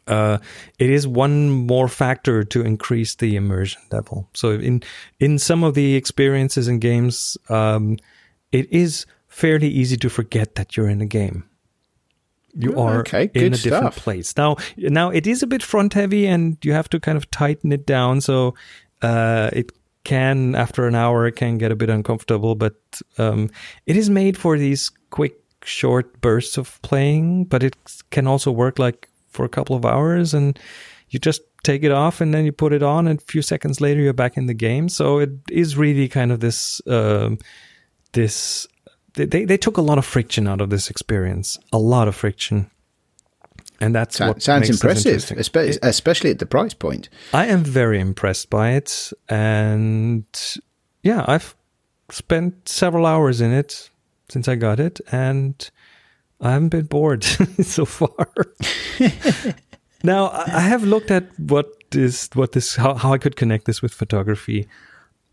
uh, 0.07 0.37
it 0.79 0.89
is 0.89 1.07
one 1.07 1.49
more 1.49 1.87
factor 1.87 2.43
to 2.43 2.61
increase 2.61 3.15
the 3.15 3.35
immersion 3.35 3.81
level. 3.91 4.27
So 4.33 4.51
in 4.51 4.81
in 5.19 5.37
some 5.39 5.63
of 5.63 5.73
the 5.73 5.95
experiences 5.95 6.67
in 6.67 6.79
games, 6.79 7.37
um, 7.49 7.97
it 8.51 8.71
is 8.71 9.05
fairly 9.27 9.67
easy 9.67 9.97
to 9.97 10.09
forget 10.09 10.55
that 10.55 10.75
you're 10.75 10.89
in 10.89 11.01
a 11.01 11.05
game. 11.05 11.43
You 12.55 12.73
Oh, 12.75 12.87
are 12.87 12.99
okay, 13.01 13.29
in 13.33 13.53
a 13.53 13.57
different 13.57 13.93
stuff. 13.93 14.03
place 14.03 14.35
now. 14.35 14.57
Now 14.77 15.09
it 15.11 15.27
is 15.27 15.43
a 15.43 15.47
bit 15.47 15.61
front 15.63 15.93
heavy, 15.93 16.25
and 16.27 16.57
you 16.63 16.73
have 16.73 16.89
to 16.89 16.99
kind 16.99 17.17
of 17.17 17.29
tighten 17.29 17.71
it 17.71 17.85
down. 17.85 18.21
So 18.21 18.55
uh, 19.03 19.49
it 19.53 19.71
can, 20.03 20.55
after 20.55 20.87
an 20.87 20.95
hour, 20.95 21.27
it 21.27 21.35
can 21.35 21.57
get 21.59 21.71
a 21.71 21.75
bit 21.75 21.89
uncomfortable. 21.89 22.55
But 22.55 22.75
um, 23.17 23.49
it 23.85 23.95
is 23.95 24.09
made 24.09 24.37
for 24.37 24.57
these 24.57 24.89
quick, 25.11 25.35
short 25.63 26.21
bursts 26.21 26.57
of 26.57 26.81
playing. 26.81 27.45
But 27.45 27.63
it 27.63 27.75
can 28.11 28.27
also 28.27 28.51
work 28.51 28.79
like 28.79 29.09
for 29.29 29.45
a 29.45 29.49
couple 29.49 29.75
of 29.75 29.85
hours, 29.85 30.33
and 30.33 30.59
you 31.09 31.19
just 31.19 31.41
take 31.63 31.83
it 31.83 31.91
off, 31.91 32.21
and 32.21 32.33
then 32.33 32.45
you 32.45 32.51
put 32.51 32.73
it 32.73 32.83
on, 32.83 33.07
and 33.07 33.19
a 33.19 33.23
few 33.23 33.41
seconds 33.41 33.81
later, 33.81 34.01
you're 34.01 34.13
back 34.13 34.37
in 34.37 34.45
the 34.45 34.53
game. 34.53 34.89
So 34.89 35.19
it 35.19 35.31
is 35.49 35.77
really 35.77 36.07
kind 36.07 36.31
of 36.31 36.39
this 36.39 36.81
um, 36.87 37.37
this. 38.13 38.67
They, 39.13 39.45
they 39.45 39.57
took 39.57 39.77
a 39.77 39.81
lot 39.81 39.97
of 39.97 40.05
friction 40.05 40.47
out 40.47 40.61
of 40.61 40.69
this 40.69 40.89
experience, 40.89 41.59
a 41.73 41.79
lot 41.79 42.07
of 42.07 42.15
friction, 42.15 42.69
and 43.81 43.93
that's 43.93 44.17
Sa- 44.17 44.27
what 44.27 44.41
sounds 44.41 44.69
impressive, 44.69 45.31
especially 45.81 46.29
at 46.29 46.39
the 46.39 46.45
price 46.45 46.73
point. 46.73 47.09
I 47.33 47.47
am 47.47 47.63
very 47.63 47.99
impressed 47.99 48.49
by 48.49 48.71
it, 48.71 49.11
and 49.27 50.25
yeah, 51.03 51.25
I've 51.27 51.55
spent 52.09 52.69
several 52.69 53.05
hours 53.05 53.41
in 53.41 53.51
it 53.51 53.89
since 54.29 54.47
I 54.47 54.55
got 54.55 54.79
it, 54.79 54.99
and 55.11 55.69
I 56.41 56.51
haven't 56.51 56.69
been 56.69 56.85
bored 56.85 57.23
so 57.61 57.85
far. 57.85 58.27
now 60.03 60.29
I 60.31 60.61
have 60.61 60.83
looked 60.83 61.11
at 61.11 61.27
what 61.39 61.71
is 61.93 62.29
what 62.33 62.53
this 62.53 62.75
how, 62.75 62.93
how 62.95 63.13
I 63.13 63.17
could 63.17 63.35
connect 63.35 63.65
this 63.65 63.81
with 63.81 63.93
photography, 63.93 64.67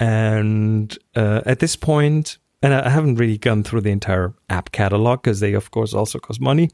and 0.01 0.97
uh, 1.15 1.43
at 1.47 1.61
this 1.61 1.77
point, 1.77 2.39
and 2.63 2.75
I 2.75 2.89
haven't 2.89 3.17
really 3.17 3.39
gone 3.39 3.63
through 3.63 3.83
the 3.83 3.91
entire 3.91 4.35
app 4.51 4.73
catalog 4.73 5.23
because 5.23 5.41
they 5.41 5.53
of 5.53 5.71
course 5.71 5.95
also 5.95 6.19
cost 6.19 6.41
money. 6.41 6.71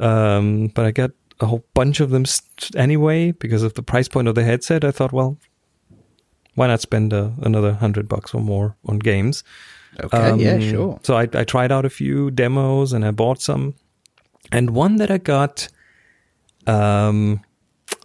Um, 0.00 0.68
but 0.68 0.86
I 0.86 0.90
got 0.92 1.10
a 1.40 1.46
whole 1.46 1.64
bunch 1.74 2.00
of 2.00 2.10
them 2.10 2.24
st- 2.24 2.74
anyway 2.76 3.32
because 3.32 3.62
of 3.62 3.74
the 3.74 3.82
price 3.82 4.08
point 4.08 4.28
of 4.28 4.34
the 4.34 4.44
headset. 4.44 4.84
I 4.84 4.90
thought, 4.90 5.12
well, 5.12 5.38
why 6.54 6.66
not 6.66 6.80
spend 6.80 7.12
uh, 7.12 7.30
another 7.42 7.74
hundred 7.74 8.08
bucks 8.08 8.34
or 8.34 8.40
more 8.40 8.76
on 8.86 8.98
games? 8.98 9.44
Okay, 9.98 10.36
yeah, 10.36 10.52
Um, 10.54 10.60
sure. 10.60 11.00
So 11.02 11.16
I, 11.16 11.22
I 11.34 11.44
tried 11.44 11.72
out 11.72 11.84
a 11.84 11.90
few 11.90 12.30
demos 12.30 12.92
and 12.92 13.04
I 13.04 13.10
bought 13.10 13.42
some, 13.42 13.74
and 14.52 14.70
one 14.70 14.96
that 14.96 15.10
I 15.10 15.18
got, 15.18 15.68
um, 16.66 17.40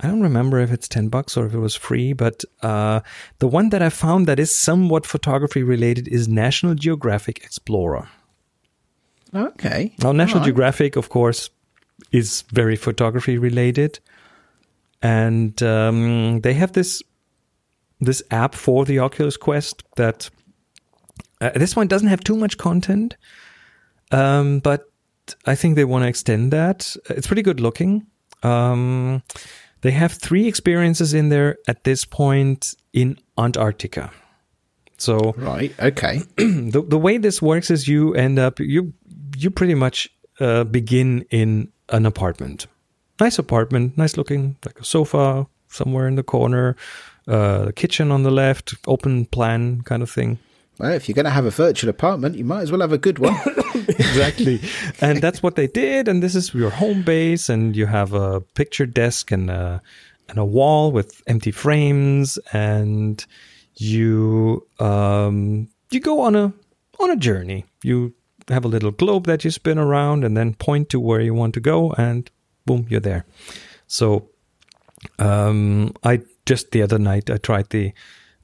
I 0.02 0.08
don't 0.08 0.22
remember 0.22 0.60
if 0.60 0.72
it's 0.72 0.88
ten 0.88 1.10
bucks 1.10 1.38
or 1.38 1.46
if 1.46 1.54
it 1.54 1.60
was 1.60 1.76
free, 1.76 2.14
but 2.14 2.44
uh, 2.62 3.02
the 3.40 3.48
one 3.48 3.70
that 3.70 3.82
I 3.82 3.90
found 3.90 4.28
that 4.28 4.40
is 4.40 4.54
somewhat 4.54 5.06
photography 5.06 5.64
related 5.64 6.08
is 6.08 6.28
National 6.28 6.76
Geographic 6.76 7.44
Explorer. 7.44 8.10
Okay. 9.34 9.94
Now, 10.02 10.12
National 10.12 10.40
Alright. 10.40 10.46
Geographic, 10.46 10.96
of 10.96 11.10
course, 11.10 11.50
is 12.12 12.44
very 12.52 12.76
photography 12.76 13.38
related, 13.38 14.00
and 15.02 15.62
um, 15.62 16.42
they 16.42 16.54
have 16.54 16.74
this 16.74 17.04
this 18.02 18.24
app 18.32 18.56
for 18.56 18.86
the 18.86 19.00
Oculus 19.00 19.38
Quest 19.38 19.84
that 19.96 20.30
uh, 21.42 21.52
this 21.56 21.76
one 21.76 21.88
doesn't 21.88 22.08
have 22.08 22.24
too 22.24 22.36
much 22.36 22.58
content, 22.58 23.16
um, 24.12 24.60
but 24.60 24.90
I 25.46 25.56
think 25.56 25.76
they 25.76 25.86
want 25.86 26.04
to 26.04 26.08
extend 26.08 26.52
that. 26.52 26.96
It's 27.10 27.28
pretty 27.28 27.42
good 27.42 27.60
looking. 27.60 28.06
Um, 28.44 29.24
they 29.82 29.92
have 29.92 30.14
three 30.14 30.48
experiences 30.48 31.14
in 31.14 31.30
there 31.30 31.58
at 31.68 31.84
this 31.84 32.06
point 32.06 32.76
in 32.94 33.18
Antarctica. 33.38 34.12
So 34.98 35.34
Right. 35.38 35.74
Okay. 35.80 36.22
the 36.38 36.84
the 36.88 36.98
way 36.98 37.18
this 37.18 37.42
works 37.42 37.70
is 37.70 37.88
you 37.88 38.14
end 38.16 38.40
up 38.40 38.60
you 38.60 38.94
you 39.38 39.52
pretty 39.52 39.76
much 39.76 40.10
uh, 40.40 40.64
begin 40.64 41.26
in 41.30 41.72
an 41.90 42.06
apartment, 42.06 42.68
nice 43.20 43.38
apartment, 43.38 43.98
nice 43.98 44.18
looking, 44.18 44.56
like 44.66 44.80
a 44.80 44.84
sofa 44.84 45.48
somewhere 45.68 46.08
in 46.08 46.16
the 46.16 46.24
corner, 46.24 46.76
uh, 47.28 47.72
kitchen 47.76 48.12
on 48.12 48.24
the 48.24 48.32
left, 48.32 48.76
open 48.88 49.26
plan 49.26 49.82
kind 49.82 50.02
of 50.02 50.10
thing. 50.10 50.40
Well, 50.78 50.92
if 50.92 51.08
you're 51.08 51.16
going 51.16 51.26
to 51.26 51.32
have 51.32 51.46
a 51.46 51.52
virtual 51.52 51.90
apartment, 51.90 52.36
you 52.36 52.44
might 52.44 52.62
as 52.62 52.72
well 52.72 52.82
have 52.82 52.92
a 52.92 52.98
good 52.98 53.20
one. 53.20 53.36
exactly. 53.88 54.62
and 55.02 55.22
that's 55.22 55.42
what 55.42 55.56
they 55.56 55.68
did. 55.68 56.08
And 56.08 56.22
this 56.22 56.36
is 56.36 56.54
your 56.54 56.70
home 56.70 57.02
base, 57.02 57.50
and 57.50 57.76
you 57.76 57.86
have 57.86 58.14
a 58.14 58.42
picture 58.42 58.86
desk 58.86 59.32
and 59.32 59.50
a, 59.50 59.82
and 60.30 60.38
a 60.38 60.46
wall 60.46 60.92
with 60.92 61.22
empty 61.28 61.52
frames, 61.52 62.38
and 62.52 63.26
you 63.76 64.66
um, 64.80 65.70
you 65.92 66.00
go 66.00 66.22
on 66.22 66.36
a 66.36 66.54
on 67.00 67.12
a 67.12 67.16
journey. 67.16 67.66
You 67.84 68.14
have 68.50 68.66
a 68.66 68.70
little 68.70 68.92
globe 68.92 69.26
that 69.28 69.44
you 69.44 69.52
spin 69.52 69.78
around, 69.78 70.24
and 70.24 70.36
then 70.36 70.56
point 70.56 70.90
to 70.90 71.00
where 71.00 71.22
you 71.22 71.34
want 71.34 71.54
to 71.56 71.60
go, 71.60 71.92
and 71.94 72.30
boom, 72.66 72.88
you're 72.90 73.00
there. 73.00 73.26
So 73.88 74.30
um, 75.20 75.94
I 76.04 76.22
just 76.46 76.72
the 76.72 76.82
other 76.82 77.00
night 77.00 77.30
I 77.30 77.38
tried 77.38 77.70
the 77.70 77.94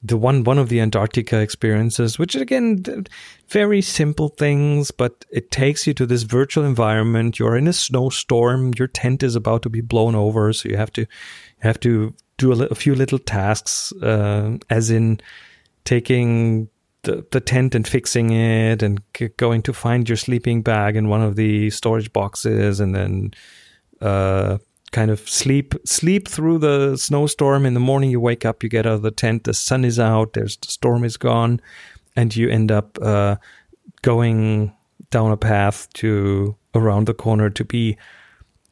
the 0.02 0.16
one 0.16 0.42
one 0.42 0.58
of 0.58 0.68
the 0.68 0.80
Antarctica 0.80 1.40
experiences, 1.40 2.18
which 2.18 2.34
again 2.34 3.06
very 3.48 3.80
simple 3.80 4.28
things, 4.28 4.90
but 4.90 5.24
it 5.30 5.50
takes 5.50 5.86
you 5.86 5.94
to 5.94 6.06
this 6.06 6.22
virtual 6.22 6.64
environment. 6.64 7.38
You're 7.38 7.56
in 7.56 7.68
a 7.68 7.72
snowstorm. 7.72 8.72
Your 8.76 8.88
tent 8.88 9.22
is 9.22 9.36
about 9.36 9.62
to 9.62 9.70
be 9.70 9.80
blown 9.80 10.14
over, 10.14 10.52
so 10.52 10.68
you 10.68 10.76
have 10.76 10.92
to 10.94 11.06
have 11.60 11.78
to 11.80 12.14
do 12.38 12.52
a, 12.52 12.54
li- 12.54 12.68
a 12.70 12.74
few 12.74 12.94
little 12.94 13.18
tasks, 13.18 13.92
uh, 14.02 14.58
as 14.70 14.90
in 14.90 15.20
taking 15.84 16.68
the, 17.02 17.24
the 17.30 17.40
tent 17.40 17.74
and 17.74 17.86
fixing 17.86 18.30
it, 18.30 18.82
and 18.82 19.00
c- 19.16 19.28
going 19.36 19.62
to 19.62 19.72
find 19.72 20.08
your 20.08 20.16
sleeping 20.16 20.62
bag 20.62 20.96
in 20.96 21.08
one 21.08 21.22
of 21.22 21.36
the 21.36 21.70
storage 21.70 22.12
boxes, 22.12 22.80
and 22.80 22.94
then 22.94 23.32
uh, 24.00 24.58
kind 24.92 25.10
of 25.10 25.28
sleep 25.28 25.74
sleep 25.84 26.28
through 26.28 26.58
the 26.58 26.96
snowstorm. 26.96 27.66
In 27.66 27.74
the 27.74 27.80
morning, 27.80 28.10
you 28.10 28.20
wake 28.20 28.44
up, 28.44 28.62
you 28.62 28.68
get 28.68 28.86
out 28.86 28.94
of 28.94 29.02
the 29.02 29.10
tent, 29.10 29.44
the 29.44 29.54
sun 29.54 29.84
is 29.84 29.98
out, 29.98 30.34
there's 30.34 30.56
the 30.56 30.68
storm 30.68 31.04
is 31.04 31.16
gone, 31.16 31.60
and 32.14 32.34
you 32.36 32.48
end 32.48 32.70
up 32.70 32.98
uh, 33.02 33.36
going 34.02 34.72
down 35.10 35.32
a 35.32 35.36
path 35.36 35.92
to 35.94 36.56
around 36.74 37.06
the 37.06 37.14
corner 37.14 37.50
to 37.50 37.64
be 37.64 37.96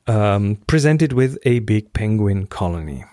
um, 0.07 0.57
presented 0.67 1.13
with 1.13 1.39
a 1.45 1.59
big 1.61 1.93
penguin 1.93 2.47
colony. 2.47 3.05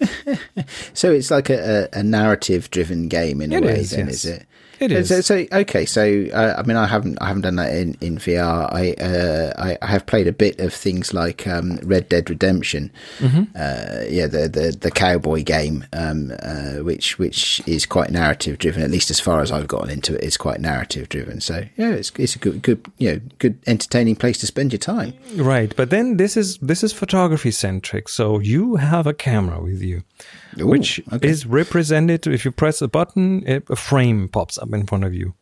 so 0.94 1.12
it's 1.12 1.30
like 1.30 1.50
a, 1.50 1.88
a, 1.92 2.00
a 2.00 2.02
narrative-driven 2.02 3.08
game 3.08 3.42
in 3.42 3.52
a 3.52 3.60
way, 3.60 3.80
is, 3.80 3.90
then, 3.90 4.06
yes. 4.06 4.24
is 4.24 4.24
it? 4.24 4.46
It 4.80 4.92
is. 4.92 5.08
So, 5.08 5.20
so 5.20 5.46
okay, 5.52 5.84
so 5.86 6.26
uh, 6.32 6.54
I 6.58 6.62
mean, 6.62 6.76
I 6.76 6.86
haven't, 6.86 7.18
I 7.20 7.26
haven't 7.28 7.42
done 7.42 7.56
that 7.56 7.74
in, 7.74 7.96
in 8.00 8.18
VR. 8.18 8.72
I, 8.72 8.92
uh, 8.94 9.52
I, 9.58 9.78
I 9.82 9.86
have 9.86 10.06
played 10.06 10.26
a 10.26 10.32
bit 10.32 10.60
of 10.60 10.72
things 10.72 11.12
like 11.12 11.46
um, 11.46 11.78
Red 11.82 12.08
Dead 12.08 12.30
Redemption, 12.30 12.90
Mm-hmm. 13.18 13.42
uh, 13.56 14.04
yeah, 14.08 14.26
the, 14.26 14.48
the 14.48 14.76
the 14.80 14.90
cowboy 14.90 15.42
game, 15.42 15.86
um, 15.92 16.32
uh, 16.42 16.82
which 16.84 17.18
which 17.18 17.60
is 17.66 17.86
quite 17.86 18.10
narrative 18.10 18.58
driven. 18.58 18.82
At 18.82 18.90
least 18.90 19.10
as 19.10 19.20
far 19.20 19.40
as 19.40 19.50
I've 19.50 19.68
gotten 19.68 19.90
into 19.90 20.14
it, 20.14 20.22
it's 20.22 20.36
quite 20.36 20.60
narrative 20.60 21.08
driven. 21.08 21.40
So 21.40 21.64
yeah, 21.76 21.90
it's 21.90 22.12
it's 22.16 22.36
a 22.36 22.38
good 22.38 22.62
good 22.62 22.84
you 22.98 23.12
know 23.12 23.20
good 23.38 23.58
entertaining 23.66 24.16
place 24.16 24.38
to 24.38 24.46
spend 24.46 24.72
your 24.72 24.78
time. 24.78 25.14
Right, 25.34 25.74
but 25.74 25.90
then 25.90 26.16
this 26.16 26.36
is 26.36 26.58
this 26.58 26.84
is 26.84 26.92
photography 26.92 27.50
centric. 27.50 28.08
So 28.08 28.38
you 28.38 28.76
have 28.76 29.06
a 29.06 29.14
camera 29.14 29.60
with 29.60 29.82
you, 29.82 30.02
Ooh, 30.60 30.66
which 30.66 31.00
okay. 31.12 31.28
is 31.28 31.46
represented. 31.46 32.26
If 32.26 32.44
you 32.44 32.52
press 32.52 32.80
a 32.82 32.88
button, 32.88 33.46
it, 33.46 33.64
a 33.68 33.76
frame 33.76 34.28
pops 34.28 34.58
up 34.58 34.67
in 34.74 34.86
front 34.86 35.04
of 35.04 35.14
you. 35.14 35.34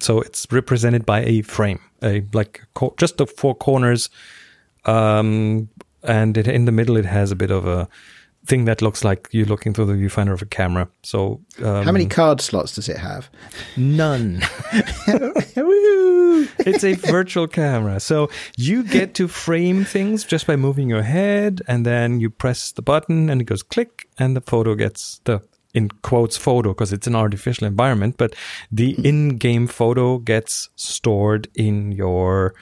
So 0.00 0.20
it's 0.20 0.46
represented 0.50 1.06
by 1.06 1.22
a 1.22 1.42
frame, 1.42 1.80
a 2.02 2.24
like 2.32 2.62
co- 2.74 2.94
just 2.98 3.18
the 3.18 3.26
four 3.26 3.54
corners, 3.54 4.10
um, 4.84 5.68
and 6.02 6.36
it, 6.36 6.48
in 6.48 6.64
the 6.64 6.72
middle 6.72 6.96
it 6.96 7.04
has 7.04 7.30
a 7.30 7.36
bit 7.36 7.50
of 7.50 7.66
a 7.66 7.88
thing 8.46 8.64
that 8.64 8.82
looks 8.82 9.04
like 9.04 9.28
you're 9.30 9.46
looking 9.46 9.72
through 9.72 9.86
the 9.86 9.92
viewfinder 9.92 10.32
of 10.32 10.42
a 10.42 10.46
camera. 10.46 10.88
So 11.04 11.40
um, 11.62 11.84
How 11.84 11.92
many 11.92 12.06
card 12.06 12.40
slots 12.40 12.74
does 12.74 12.88
it 12.88 12.96
have? 12.96 13.30
None. 13.76 14.42
It's 16.58 16.84
a 16.84 16.94
virtual 16.94 17.46
camera. 17.46 18.00
So 18.00 18.30
you 18.56 18.82
get 18.82 19.14
to 19.14 19.28
frame 19.28 19.84
things 19.84 20.24
just 20.24 20.46
by 20.46 20.56
moving 20.56 20.88
your 20.88 21.02
head 21.02 21.62
and 21.68 21.86
then 21.86 22.20
you 22.20 22.30
press 22.30 22.72
the 22.72 22.82
button 22.82 23.30
and 23.30 23.40
it 23.40 23.44
goes 23.44 23.62
click 23.62 24.08
and 24.18 24.36
the 24.36 24.40
photo 24.40 24.74
gets 24.74 25.20
the 25.24 25.40
in 25.74 25.88
quotes 25.88 26.36
photo 26.36 26.70
because 26.70 26.92
it's 26.92 27.06
an 27.06 27.14
artificial 27.14 27.66
environment, 27.66 28.16
but 28.18 28.34
the 28.70 28.92
in-game 29.04 29.66
photo 29.66 30.18
gets 30.18 30.68
stored 30.76 31.48
in 31.54 31.92
your 31.92 32.54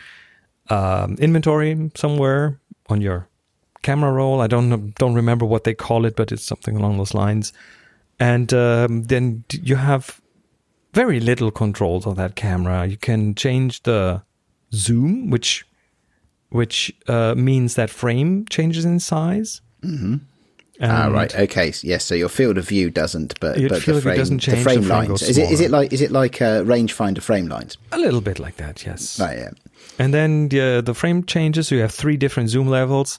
um, 0.68 1.16
inventory 1.18 1.90
somewhere 1.94 2.60
on 2.88 3.00
your 3.00 3.28
camera 3.82 4.12
roll. 4.12 4.40
I 4.40 4.46
don't 4.46 4.68
know, 4.68 4.92
don't 4.98 5.14
remember 5.14 5.44
what 5.44 5.64
they 5.64 5.74
call 5.74 6.04
it, 6.04 6.16
but 6.16 6.32
it's 6.32 6.44
something 6.44 6.76
along 6.76 6.98
those 6.98 7.14
lines. 7.14 7.52
And 8.18 8.52
um, 8.52 9.04
then 9.04 9.44
you 9.50 9.76
have 9.76 10.20
very 10.92 11.20
little 11.20 11.50
controls 11.50 12.06
on 12.06 12.16
that 12.16 12.36
camera. 12.36 12.86
You 12.86 12.96
can 12.96 13.34
change 13.34 13.82
the 13.82 14.22
zoom, 14.72 15.30
which 15.30 15.64
which 16.50 16.92
uh, 17.06 17.34
means 17.36 17.76
that 17.76 17.90
frame 17.90 18.44
changes 18.50 18.84
in 18.84 18.98
size. 18.98 19.60
Mm-hmm. 19.82 20.16
Ah, 20.82 21.08
right. 21.08 21.34
Okay. 21.34 21.72
Yes. 21.82 22.04
So 22.04 22.14
your 22.14 22.28
field 22.28 22.56
of 22.58 22.66
view 22.68 22.90
doesn't, 22.90 23.38
but 23.40 23.56
but 23.68 23.82
the 23.84 24.00
frame, 24.00 24.16
doesn't 24.16 24.42
the 24.44 24.50
frame 24.56 24.64
the 24.64 24.86
frame 24.86 24.88
lines. 24.88 25.22
Is 25.22 25.36
it? 25.38 25.50
Is 25.50 25.60
it 25.60 25.70
like? 25.70 25.92
Is 25.92 26.00
it 26.00 26.10
like 26.10 26.40
uh, 26.40 26.62
rangefinder 26.64 27.20
frame 27.22 27.48
lines? 27.48 27.76
A 27.92 27.98
little 27.98 28.20
bit 28.20 28.38
like 28.38 28.56
that, 28.56 28.84
yes. 28.86 29.20
Right. 29.20 29.38
Yeah. 29.38 29.50
And 29.98 30.14
then 30.14 30.48
the 30.48 30.82
the 30.84 30.94
frame 30.94 31.24
changes. 31.24 31.68
So 31.68 31.74
you 31.74 31.82
have 31.82 31.92
three 31.92 32.16
different 32.16 32.48
zoom 32.48 32.68
levels, 32.68 33.18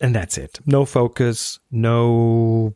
and 0.00 0.14
that's 0.14 0.36
it. 0.36 0.60
No 0.66 0.84
focus, 0.84 1.58
no 1.70 2.74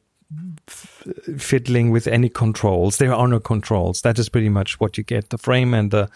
f- 0.69 1.05
fiddling 1.39 1.91
with 1.93 2.07
any 2.07 2.29
controls. 2.31 2.97
There 2.97 3.15
are 3.15 3.29
no 3.29 3.41
controls. 3.41 4.01
That 4.03 4.19
is 4.19 4.29
pretty 4.31 4.49
much 4.49 4.81
what 4.81 4.97
you 4.97 5.05
get: 5.05 5.29
the 5.29 5.39
frame 5.39 5.75
and 5.75 5.91
the 5.91 6.09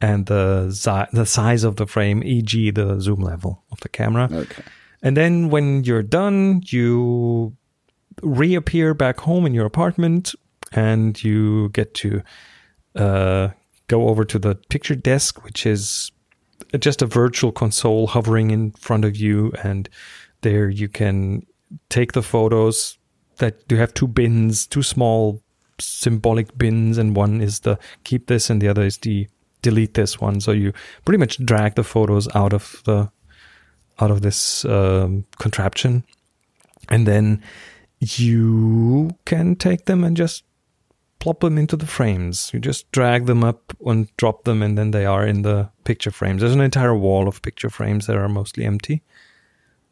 and 0.00 0.26
the 0.26 0.70
zi- 0.70 1.10
the 1.12 1.26
size 1.26 1.62
of 1.64 1.76
the 1.76 1.86
frame, 1.86 2.22
e.g., 2.24 2.70
the 2.72 3.00
zoom 3.00 3.20
level 3.20 3.62
of 3.70 3.80
the 3.80 3.88
camera. 3.88 4.28
Okay. 4.32 4.62
And 5.04 5.16
then 5.16 5.50
when 5.50 5.84
you're 5.84 6.02
done, 6.02 6.62
you 6.64 7.54
reappear 8.22 8.94
back 8.94 9.20
home 9.20 9.44
in 9.44 9.54
your 9.54 9.66
apartment 9.66 10.34
and 10.72 11.22
you 11.22 11.68
get 11.68 11.94
to 11.94 12.22
uh, 12.96 13.48
go 13.88 14.08
over 14.08 14.24
to 14.24 14.38
the 14.38 14.54
picture 14.70 14.94
desk, 14.94 15.44
which 15.44 15.66
is 15.66 16.10
just 16.78 17.02
a 17.02 17.06
virtual 17.06 17.52
console 17.52 18.06
hovering 18.06 18.50
in 18.50 18.72
front 18.72 19.04
of 19.04 19.14
you. 19.14 19.52
And 19.62 19.88
there 20.40 20.70
you 20.70 20.88
can 20.88 21.46
take 21.90 22.12
the 22.12 22.22
photos 22.22 22.98
that 23.36 23.60
you 23.68 23.76
have 23.76 23.92
two 23.92 24.08
bins, 24.08 24.66
two 24.66 24.82
small 24.82 25.42
symbolic 25.78 26.56
bins, 26.56 26.96
and 26.98 27.14
one 27.14 27.42
is 27.42 27.60
the 27.60 27.78
keep 28.04 28.26
this 28.28 28.48
and 28.48 28.62
the 28.62 28.68
other 28.68 28.84
is 28.84 28.98
the 28.98 29.28
delete 29.60 29.94
this 29.94 30.18
one. 30.18 30.40
So 30.40 30.52
you 30.52 30.72
pretty 31.04 31.18
much 31.18 31.44
drag 31.44 31.74
the 31.74 31.84
photos 31.84 32.28
out 32.34 32.54
of 32.54 32.80
the 32.84 33.10
out 34.00 34.10
of 34.10 34.22
this 34.22 34.64
um, 34.64 35.24
contraption, 35.38 36.04
and 36.88 37.06
then 37.06 37.42
you 38.00 39.10
can 39.24 39.56
take 39.56 39.86
them 39.86 40.04
and 40.04 40.16
just 40.16 40.44
plop 41.18 41.40
them 41.40 41.56
into 41.56 41.76
the 41.76 41.86
frames. 41.86 42.50
You 42.52 42.60
just 42.60 42.90
drag 42.92 43.26
them 43.26 43.42
up 43.42 43.74
and 43.86 44.14
drop 44.16 44.44
them, 44.44 44.62
and 44.62 44.76
then 44.76 44.90
they 44.90 45.06
are 45.06 45.26
in 45.26 45.42
the 45.42 45.70
picture 45.84 46.10
frames. 46.10 46.40
There's 46.40 46.54
an 46.54 46.60
entire 46.60 46.94
wall 46.94 47.28
of 47.28 47.40
picture 47.40 47.70
frames 47.70 48.06
that 48.06 48.16
are 48.16 48.28
mostly 48.28 48.64
empty. 48.64 49.02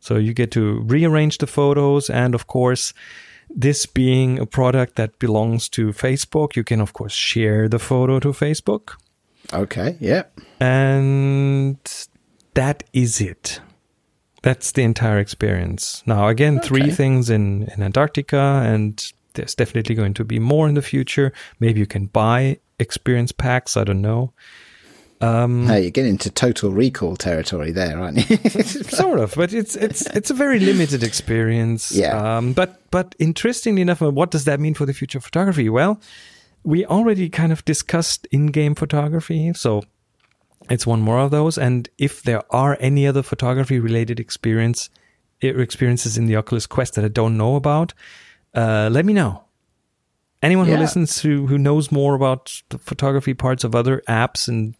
So 0.01 0.17
you 0.17 0.35
get 0.35 0.51
to 0.53 0.81
rearrange 0.81 1.39
the 1.39 1.47
photos, 1.47 2.11
and 2.11 2.35
of 2.35 2.47
course, 2.47 2.93
this 3.49 3.87
being 3.87 4.39
a 4.39 4.47
product 4.47 4.97
that 4.97 5.19
belongs 5.19 5.69
to 5.71 5.93
Facebook, 5.93 6.57
you 6.57 6.65
can 6.65 6.81
of 6.81 6.93
course 6.93 7.13
share 7.13 7.69
the 7.69 7.79
photo 7.79 8.19
to 8.21 8.29
Facebook. 8.29 8.95
Okay. 9.53 9.97
Yeah. 10.01 10.25
And 10.61 11.79
that 12.55 12.85
is 12.93 13.21
it. 13.21 13.61
That's 14.43 14.73
the 14.73 14.83
entire 14.83 15.19
experience. 15.19 16.03
Now, 16.05 16.29
again, 16.29 16.61
three 16.61 16.91
things 16.91 17.31
in, 17.31 17.65
in 17.75 17.83
Antarctica, 17.83 18.63
and 18.65 19.13
there's 19.35 19.55
definitely 19.55 19.95
going 19.95 20.15
to 20.15 20.25
be 20.25 20.39
more 20.39 20.69
in 20.69 20.75
the 20.75 20.83
future. 20.83 21.33
Maybe 21.61 21.81
you 21.81 21.87
can 21.87 22.07
buy 22.07 22.59
experience 22.79 23.33
packs. 23.33 23.77
I 23.77 23.85
don't 23.85 24.03
know. 24.03 24.33
Um, 25.21 25.69
Hey, 25.69 25.83
you're 25.83 25.91
getting 25.93 26.13
into 26.13 26.31
total 26.31 26.73
recall 26.73 27.17
territory 27.17 27.71
there, 27.71 28.01
aren't 28.01 28.29
you? 28.29 28.37
sort 28.65 29.21
of, 29.21 29.35
but 29.37 29.53
it's 29.53 29.77
it's 29.77 30.05
it's 30.07 30.31
a 30.31 30.35
very 30.35 30.59
limited 30.59 31.05
experience. 31.05 31.93
Yeah. 31.93 32.39
Um, 32.39 32.53
but 32.53 32.81
but 32.91 33.15
interestingly 33.21 33.83
enough, 33.83 34.03
uh, 34.03 34.11
what 34.11 34.33
does 34.33 34.45
that 34.47 34.59
mean 34.59 34.75
for 34.75 34.85
the 34.85 34.93
future 34.93 35.19
of 35.19 35.25
photography? 35.25 35.69
Well, 35.69 36.01
we 36.65 36.85
already 36.85 37.29
kind 37.31 37.53
of 37.53 37.65
discussed 37.65 38.27
in-game 38.33 38.75
photography, 38.75 39.53
so 39.55 39.85
it's 40.71 40.87
one 40.87 41.01
more 41.01 41.19
of 41.19 41.31
those. 41.31 41.59
And 41.59 41.89
if 41.99 42.23
there 42.23 42.43
are 42.51 42.77
any 42.81 43.07
other 43.07 43.23
photography-related 43.23 44.21
experience 44.21 44.91
eh, 45.43 45.49
experiences 45.49 46.19
in 46.19 46.27
the 46.27 46.37
Oculus 46.37 46.67
Quest 46.67 46.95
that 46.95 47.05
I 47.05 47.09
don't 47.09 47.37
know 47.37 47.57
about, 47.57 47.95
uh, 48.55 48.89
let 48.93 49.05
me 49.05 49.13
know. 49.13 49.45
Anyone 50.43 50.67
who 50.67 50.77
listens 50.77 51.21
to 51.23 51.47
who 51.47 51.57
knows 51.57 51.93
more 51.93 52.17
about 52.17 52.63
the 52.71 52.79
photography 52.79 53.33
parts 53.33 53.63
of 53.63 53.77
other 53.77 54.03
apps 54.09 54.49
and 54.49 54.75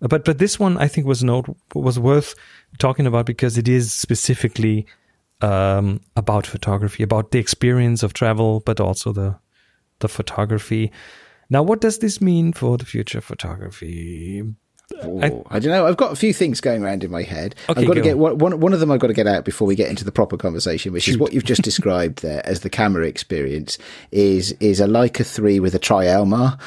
but 0.00 0.24
but 0.24 0.38
this 0.38 0.58
one 0.58 0.78
I 0.78 0.88
think 0.88 1.06
was 1.06 1.22
note 1.22 1.54
was 1.74 1.98
worth 1.98 2.34
talking 2.78 3.06
about 3.06 3.26
because 3.26 3.58
it 3.58 3.68
is 3.68 3.92
specifically 3.92 4.86
um, 5.42 6.00
about 6.16 6.46
photography, 6.46 7.02
about 7.02 7.30
the 7.30 7.38
experience 7.38 8.02
of 8.02 8.14
travel, 8.14 8.60
but 8.60 8.80
also 8.80 9.12
the 9.12 9.38
the 9.98 10.08
photography. 10.08 10.92
Now, 11.48 11.62
what 11.62 11.80
does 11.80 11.98
this 11.98 12.20
mean 12.20 12.52
for 12.52 12.76
the 12.76 12.84
future 12.84 13.18
of 13.18 13.24
photography? 13.24 14.42
Ooh, 15.04 15.44
I, 15.50 15.58
don't 15.58 15.70
know. 15.70 15.86
I've 15.86 15.96
got 15.96 16.12
a 16.12 16.16
few 16.16 16.32
things 16.32 16.60
going 16.60 16.82
around 16.82 17.04
in 17.04 17.10
my 17.10 17.22
head. 17.22 17.54
Okay, 17.68 17.80
I've 17.80 17.86
got 17.86 17.94
to 17.94 18.00
get 18.00 18.18
one, 18.18 18.38
one. 18.38 18.60
One 18.60 18.72
of 18.72 18.80
them 18.80 18.90
I've 18.90 19.00
got 19.00 19.08
to 19.08 19.12
get 19.12 19.26
out 19.26 19.44
before 19.44 19.66
we 19.66 19.74
get 19.74 19.90
into 19.90 20.04
the 20.04 20.12
proper 20.12 20.36
conversation, 20.36 20.92
which 20.92 21.08
is 21.08 21.18
what 21.18 21.32
you've 21.32 21.44
just 21.44 21.62
described 21.62 22.22
there 22.22 22.44
as 22.46 22.60
the 22.60 22.70
camera 22.70 23.06
experience. 23.06 23.78
Is 24.10 24.52
is 24.60 24.80
a 24.80 24.86
Leica 24.86 25.26
three 25.26 25.60
with 25.60 25.74
a 25.74 25.78
Tri-Elmar. 25.78 26.58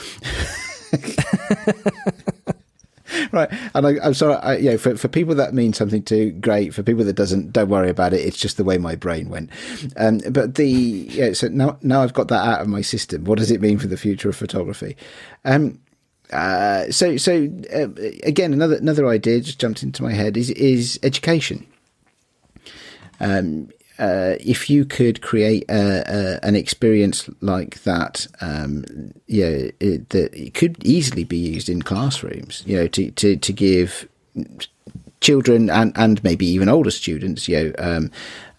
right, 3.32 3.50
and 3.74 3.88
I, 3.88 3.96
I'm 4.04 4.14
sorry. 4.14 4.36
I, 4.36 4.58
you 4.58 4.72
know, 4.72 4.78
for 4.78 4.96
for 4.96 5.08
people 5.08 5.36
that 5.36 5.54
means 5.54 5.78
something 5.78 6.04
to, 6.04 6.32
great. 6.32 6.74
For 6.74 6.84
people 6.84 7.04
that 7.06 7.14
doesn't, 7.14 7.54
don't 7.54 7.70
worry 7.70 7.90
about 7.90 8.14
it. 8.14 8.22
It's 8.22 8.38
just 8.38 8.58
the 8.58 8.64
way 8.64 8.78
my 8.78 8.96
brain 8.96 9.30
went. 9.30 9.50
Um, 9.98 10.20
but 10.30 10.56
the 10.56 10.68
yeah. 10.68 11.34
So 11.34 11.48
now 11.48 11.78
now 11.82 12.02
I've 12.02 12.14
got 12.14 12.28
that 12.28 12.48
out 12.48 12.62
of 12.62 12.68
my 12.68 12.82
system. 12.82 13.26
What 13.26 13.40
does 13.40 13.52
it 13.52 13.62
mean 13.62 13.80
for 13.80 13.88
the 13.88 13.98
future 13.98 14.30
of 14.30 14.36
photography? 14.36 14.96
Um, 15.46 15.80
uh, 16.32 16.92
so 16.92 17.18
so 17.18 17.50
uh, 17.74 17.88
again, 18.24 18.54
another 18.54 18.76
another 18.76 19.08
idea 19.08 19.40
just 19.42 19.60
jumped 19.60 19.84
into 19.84 20.04
my 20.04 20.14
head 20.14 20.38
is 20.38 20.50
is 20.52 21.00
education. 21.04 21.66
Um, 23.20 23.70
uh, 23.98 24.36
if 24.40 24.70
you 24.70 24.86
could 24.86 25.22
create 25.22 25.66
a, 25.70 26.04
a, 26.08 26.46
an 26.46 26.56
experience 26.56 27.30
like 27.42 27.84
that, 27.84 28.28
um, 28.40 28.86
yeah, 29.28 29.70
it, 29.82 30.10
that 30.12 30.34
it 30.34 30.54
could 30.54 30.82
easily 30.86 31.26
be 31.26 31.38
used 31.38 31.68
in 31.68 31.82
classrooms. 31.82 32.64
You 32.66 32.78
know, 32.78 32.88
to 32.88 33.12
to 33.12 33.36
to 33.36 33.54
give 33.54 34.08
children 35.22 35.70
and, 35.70 35.92
and 35.98 36.24
maybe 36.24 36.46
even 36.46 36.70
older 36.70 36.92
students, 36.92 37.48
you 37.48 37.58
know, 37.58 37.74
um, 37.78 38.12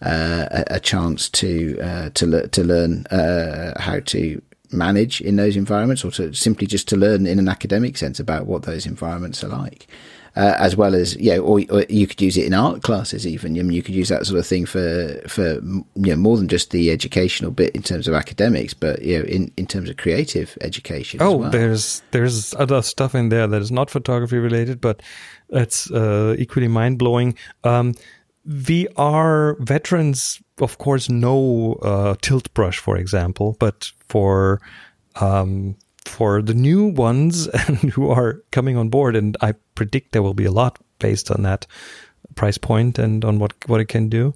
uh, 0.03 0.45
a, 0.51 0.75
a 0.75 0.79
chance 0.79 1.29
to 1.29 1.79
uh, 1.81 2.09
to 2.13 2.27
le- 2.27 2.47
to 2.49 2.63
learn 2.63 3.05
uh, 3.07 3.79
how 3.79 3.99
to 3.99 4.41
manage 4.73 5.21
in 5.21 5.35
those 5.35 5.55
environments, 5.55 6.03
or 6.03 6.11
to 6.11 6.33
simply 6.33 6.67
just 6.67 6.87
to 6.89 6.97
learn 6.97 7.25
in 7.25 7.39
an 7.39 7.47
academic 7.47 7.97
sense 7.97 8.19
about 8.19 8.45
what 8.45 8.63
those 8.63 8.85
environments 8.85 9.43
are 9.43 9.49
like. 9.49 9.87
Uh, 10.33 10.55
as 10.59 10.77
well 10.77 10.95
as 10.95 11.17
you 11.17 11.29
know, 11.29 11.41
or, 11.41 11.59
or 11.69 11.83
you 11.89 12.07
could 12.07 12.21
use 12.21 12.37
it 12.37 12.45
in 12.45 12.53
art 12.53 12.83
classes. 12.83 13.27
Even 13.27 13.59
I 13.59 13.63
mean, 13.63 13.73
you 13.73 13.83
could 13.83 13.95
use 13.95 14.07
that 14.07 14.25
sort 14.25 14.39
of 14.39 14.47
thing 14.47 14.65
for 14.65 15.21
for 15.27 15.55
you 15.55 15.85
know 15.95 16.15
more 16.15 16.37
than 16.37 16.47
just 16.47 16.71
the 16.71 16.89
educational 16.89 17.51
bit 17.51 17.75
in 17.75 17.81
terms 17.81 18.07
of 18.07 18.13
academics, 18.13 18.73
but 18.73 19.01
you 19.01 19.19
know 19.19 19.25
in, 19.25 19.51
in 19.57 19.67
terms 19.67 19.89
of 19.89 19.97
creative 19.97 20.57
education. 20.61 21.21
Oh, 21.21 21.33
as 21.33 21.39
well. 21.39 21.51
there's 21.51 22.01
there's 22.11 22.53
other 22.53 22.81
stuff 22.81 23.13
in 23.13 23.27
there 23.27 23.45
that 23.45 23.61
is 23.61 23.73
not 23.73 23.89
photography 23.89 24.37
related, 24.37 24.79
but 24.79 25.01
it's 25.49 25.91
uh, 25.91 26.33
equally 26.39 26.69
mind 26.69 26.97
blowing. 26.97 27.35
Um, 27.65 27.93
VR 28.47 29.59
veterans, 29.59 30.41
of 30.59 30.77
course, 30.77 31.09
know 31.09 31.73
uh, 31.81 32.15
tilt 32.21 32.53
brush, 32.53 32.79
for 32.79 32.97
example, 32.97 33.55
but 33.59 33.91
for 34.11 34.61
um, 35.21 35.75
for 36.05 36.41
the 36.41 36.53
new 36.53 36.87
ones 36.87 37.45
who 37.93 38.09
are 38.09 38.43
coming 38.51 38.75
on 38.75 38.89
board, 38.89 39.15
and 39.15 39.37
I 39.41 39.53
predict 39.75 40.11
there 40.11 40.21
will 40.21 40.33
be 40.33 40.45
a 40.45 40.51
lot 40.51 40.79
based 40.99 41.31
on 41.31 41.43
that 41.43 41.65
price 42.35 42.57
point 42.57 42.99
and 42.99 43.23
on 43.23 43.39
what 43.39 43.53
what 43.67 43.79
it 43.79 43.87
can 43.87 44.09
do. 44.09 44.33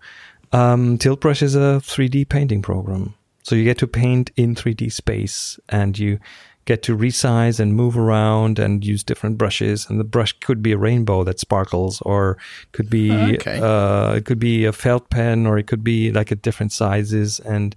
Um, 0.51 0.97
tilt 0.97 1.19
brush 1.19 1.41
is 1.41 1.55
a 1.55 1.81
3D 1.83 2.29
painting 2.29 2.61
program, 2.61 3.15
so 3.43 3.55
you 3.55 3.65
get 3.65 3.77
to 3.79 3.87
paint 3.87 4.31
in 4.37 4.55
3D 4.55 4.91
space, 4.91 5.59
and 5.67 5.99
you 5.99 6.19
get 6.63 6.81
to 6.83 6.97
resize 6.97 7.59
and 7.59 7.75
move 7.75 7.95
around 7.97 8.57
and 8.57 8.83
use 8.83 9.03
different 9.03 9.37
brushes. 9.37 9.87
And 9.87 9.99
the 9.99 10.03
brush 10.03 10.33
could 10.39 10.63
be 10.63 10.71
a 10.71 10.77
rainbow 10.77 11.23
that 11.25 11.39
sparkles, 11.39 12.01
or 12.01 12.37
could 12.71 12.89
be 12.89 13.11
okay. 13.11 13.59
uh, 13.59 14.13
it 14.13 14.25
could 14.25 14.39
be 14.39 14.65
a 14.65 14.71
felt 14.71 15.09
pen, 15.09 15.45
or 15.45 15.57
it 15.57 15.67
could 15.67 15.83
be 15.83 16.11
like 16.11 16.31
at 16.31 16.41
different 16.41 16.71
sizes. 16.71 17.39
And 17.41 17.75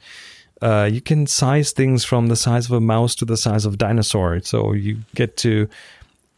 uh, 0.63 0.89
you 0.91 1.01
can 1.01 1.27
size 1.27 1.73
things 1.73 2.05
from 2.05 2.29
the 2.29 2.37
size 2.37 2.67
of 2.67 2.73
a 2.73 2.81
mouse 2.81 3.15
to 3.17 3.25
the 3.25 3.37
size 3.37 3.65
of 3.65 3.75
a 3.75 3.77
dinosaur. 3.77 4.41
So 4.43 4.73
you 4.73 4.99
get 5.15 5.37
to 5.39 5.69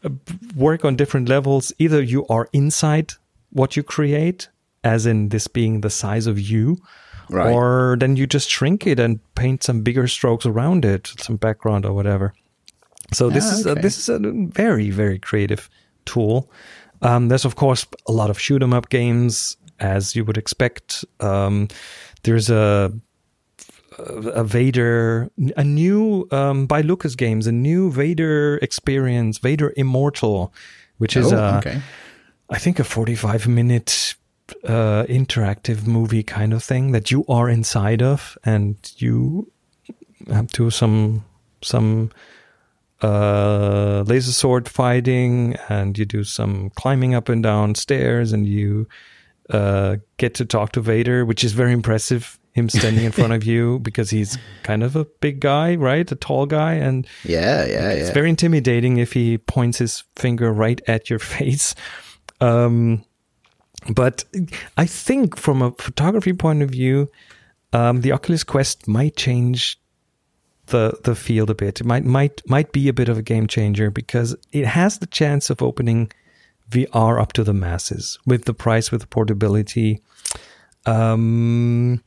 uh, 0.03 0.09
work 0.55 0.85
on 0.85 0.95
different 0.95 1.29
levels. 1.29 1.73
Either 1.79 2.01
you 2.01 2.25
are 2.27 2.47
inside 2.53 3.13
what 3.51 3.75
you 3.75 3.83
create, 3.83 4.49
as 4.83 5.05
in 5.05 5.29
this 5.29 5.47
being 5.47 5.81
the 5.81 5.89
size 5.89 6.27
of 6.27 6.39
you, 6.39 6.77
Right. 7.29 7.53
or 7.53 7.95
then 7.99 8.17
you 8.17 8.27
just 8.27 8.49
shrink 8.49 8.85
it 8.85 8.99
and 8.99 9.19
paint 9.35 9.63
some 9.63 9.81
bigger 9.83 10.07
strokes 10.07 10.45
around 10.45 10.83
it, 10.83 11.13
some 11.19 11.37
background 11.37 11.85
or 11.85 11.93
whatever. 11.93 12.33
So 13.13 13.29
this 13.29 13.45
Ah, 13.45 13.53
is 13.53 13.65
a, 13.65 13.75
this 13.75 13.97
is 13.97 14.09
a 14.09 14.19
very 14.19 14.89
very 14.91 15.17
creative 15.19 15.69
tool. 16.05 16.49
Um, 17.01 17.29
there's 17.29 17.45
of 17.45 17.55
course 17.55 17.85
a 18.07 18.11
lot 18.11 18.29
of 18.29 18.37
shoot 18.39 18.61
'em 18.61 18.73
up 18.73 18.89
games, 18.89 19.55
as 19.79 20.13
you 20.15 20.25
would 20.25 20.37
expect. 20.37 21.05
Um, 21.21 21.67
there's 22.23 22.49
a 22.49 22.91
a 24.07 24.43
Vader, 24.43 25.29
a 25.57 25.63
new 25.63 26.27
um, 26.31 26.65
by 26.65 26.81
Lucas 26.81 27.15
Games, 27.15 27.47
a 27.47 27.51
new 27.51 27.91
Vader 27.91 28.57
experience, 28.61 29.37
Vader 29.37 29.73
Immortal, 29.75 30.53
which 30.97 31.15
is 31.15 31.31
oh, 31.33 31.37
a 31.37 31.57
okay. 31.57 31.81
I 32.49 32.57
think 32.57 32.79
a 32.79 32.83
45 32.83 33.47
minute 33.47 34.15
uh, 34.65 35.05
interactive 35.07 35.87
movie 35.87 36.23
kind 36.23 36.53
of 36.53 36.63
thing 36.63 36.91
that 36.91 37.09
you 37.11 37.25
are 37.27 37.49
inside 37.49 38.01
of 38.01 38.37
and 38.43 38.75
you 38.97 39.49
have 40.29 40.51
to 40.51 40.69
some 40.69 41.23
some 41.61 42.11
uh, 43.01 44.03
laser 44.05 44.31
sword 44.31 44.69
fighting 44.69 45.55
and 45.69 45.97
you 45.97 46.05
do 46.05 46.23
some 46.23 46.69
climbing 46.71 47.15
up 47.15 47.29
and 47.29 47.41
down 47.41 47.73
stairs 47.75 48.31
and 48.31 48.45
you 48.45 48.87
uh, 49.49 49.97
get 50.17 50.35
to 50.35 50.45
talk 50.45 50.71
to 50.73 50.81
Vader, 50.81 51.25
which 51.25 51.43
is 51.43 51.53
very 51.53 51.73
impressive. 51.73 52.37
Him 52.53 52.67
standing 52.69 53.05
in 53.05 53.11
front 53.11 53.31
of 53.33 53.43
you 53.51 53.79
because 53.79 54.09
he's 54.09 54.37
kind 54.63 54.83
of 54.83 54.95
a 54.95 55.05
big 55.05 55.39
guy, 55.39 55.75
right? 55.75 56.11
A 56.11 56.15
tall 56.15 56.45
guy, 56.45 56.73
and 56.73 57.07
Yeah, 57.23 57.65
yeah, 57.65 57.89
it's 57.91 58.09
yeah. 58.09 58.13
very 58.13 58.29
intimidating 58.29 58.97
if 58.97 59.13
he 59.13 59.37
points 59.37 59.77
his 59.77 60.03
finger 60.15 60.51
right 60.51 60.81
at 60.87 61.09
your 61.09 61.19
face. 61.37 61.75
Um, 62.41 63.05
but 63.93 64.25
I 64.77 64.85
think 64.85 65.37
from 65.37 65.61
a 65.61 65.71
photography 65.71 66.33
point 66.33 66.61
of 66.61 66.69
view, 66.69 67.09
um, 67.73 68.01
the 68.01 68.11
Oculus 68.11 68.43
Quest 68.43 68.87
might 68.87 69.15
change 69.15 69.79
the 70.67 70.99
the 71.03 71.15
field 71.15 71.49
a 71.49 71.55
bit. 71.55 71.81
It 71.81 71.85
might 71.85 72.03
might 72.05 72.41
might 72.49 72.71
be 72.71 72.87
a 72.89 72.93
bit 72.93 73.09
of 73.09 73.17
a 73.17 73.21
game 73.21 73.47
changer 73.47 73.89
because 73.89 74.35
it 74.51 74.65
has 74.65 74.99
the 74.99 75.07
chance 75.07 75.49
of 75.49 75.61
opening 75.61 76.11
VR 76.69 77.21
up 77.21 77.33
to 77.33 77.43
the 77.43 77.53
masses 77.53 78.19
with 78.25 78.45
the 78.45 78.53
price, 78.53 78.91
with 78.91 79.01
the 79.01 79.07
portability. 79.07 80.01
Um, 80.85 82.03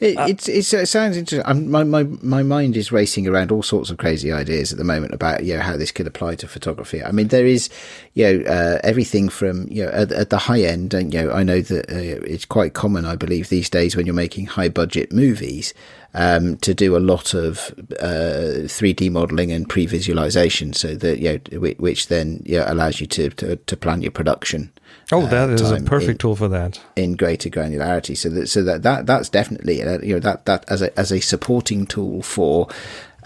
It, 0.00 0.18
it's, 0.28 0.48
it's, 0.48 0.74
it 0.74 0.86
sounds 0.86 1.16
interesting. 1.16 1.46
I'm, 1.46 1.70
my, 1.70 1.84
my, 1.84 2.02
my 2.20 2.42
mind 2.42 2.76
is 2.76 2.90
racing 2.90 3.28
around 3.28 3.52
all 3.52 3.62
sorts 3.62 3.90
of 3.90 3.96
crazy 3.96 4.32
ideas 4.32 4.72
at 4.72 4.78
the 4.78 4.84
moment 4.84 5.14
about, 5.14 5.44
you 5.44 5.54
know, 5.54 5.62
how 5.62 5.76
this 5.76 5.92
could 5.92 6.06
apply 6.06 6.34
to 6.36 6.48
photography. 6.48 7.02
I 7.02 7.12
mean, 7.12 7.28
there 7.28 7.46
is, 7.46 7.70
you 8.14 8.24
know, 8.24 8.50
uh, 8.50 8.80
everything 8.82 9.28
from, 9.28 9.68
you 9.70 9.84
know, 9.84 9.92
at, 9.92 10.10
at 10.10 10.30
the 10.30 10.38
high 10.38 10.62
end, 10.62 10.94
and, 10.94 11.14
you 11.14 11.22
know, 11.22 11.30
I 11.30 11.44
know 11.44 11.60
that 11.60 11.88
uh, 11.88 12.24
it's 12.26 12.44
quite 12.44 12.74
common, 12.74 13.06
I 13.06 13.14
believe, 13.14 13.48
these 13.48 13.70
days 13.70 13.94
when 13.94 14.04
you're 14.04 14.16
making 14.16 14.46
high 14.46 14.68
budget 14.68 15.12
movies, 15.12 15.72
um, 16.14 16.56
to 16.58 16.72
do 16.74 16.96
a 16.96 16.98
lot 16.98 17.34
of, 17.34 17.74
uh, 18.00 18.66
3D 18.66 19.10
modeling 19.10 19.52
and 19.52 19.68
pre-visualization 19.68 20.72
so 20.72 20.94
that, 20.94 21.18
you 21.18 21.40
know, 21.50 21.74
which, 21.78 22.08
then, 22.08 22.42
you 22.46 22.58
know, 22.58 22.64
allows 22.68 23.00
you 23.00 23.06
to, 23.08 23.30
to, 23.30 23.56
to 23.56 23.76
plan 23.76 24.00
your 24.00 24.12
production. 24.12 24.72
oh, 25.12 25.22
uh, 25.22 25.26
that 25.28 25.50
is 25.50 25.70
a 25.70 25.80
perfect 25.80 26.10
in- 26.10 26.18
tool 26.18 26.36
for 26.36 26.48
that. 26.48 26.80
in 26.96 27.16
greater 27.16 27.50
granularity. 27.50 28.16
So 28.16 28.28
that 28.30 28.48
so 28.48 28.62
that, 28.62 28.82
that 28.82 29.06
that's 29.06 29.28
definitely 29.28 29.82
uh, 29.82 29.98
you 30.00 30.14
know 30.14 30.20
that 30.20 30.46
that 30.46 30.64
as 30.68 30.80
a 30.82 30.98
as 30.98 31.12
a 31.12 31.20
supporting 31.20 31.86
tool 31.86 32.22
for. 32.22 32.68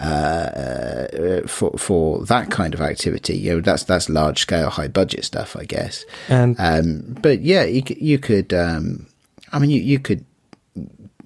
Uh, 0.01 1.09
uh, 1.43 1.47
for 1.47 1.71
for 1.77 2.23
that 2.25 2.49
kind 2.49 2.73
of 2.73 2.79
activity, 2.79 3.37
you 3.37 3.53
know, 3.55 3.59
that's 3.59 3.83
that's 3.83 4.07
large 4.07 4.39
scale, 4.39 4.69
high 4.69 4.87
budget 4.87 5.25
stuff, 5.25 5.57
I 5.59 5.65
guess. 5.65 6.05
And 6.29 6.55
Um, 6.57 7.17
but 7.21 7.41
yeah, 7.41 7.63
you 7.65 7.83
you 7.85 8.17
could, 8.17 8.53
um, 8.53 9.07
I 9.51 9.59
mean, 9.59 9.69
you 9.69 9.81
you 9.81 9.99
could 9.99 10.23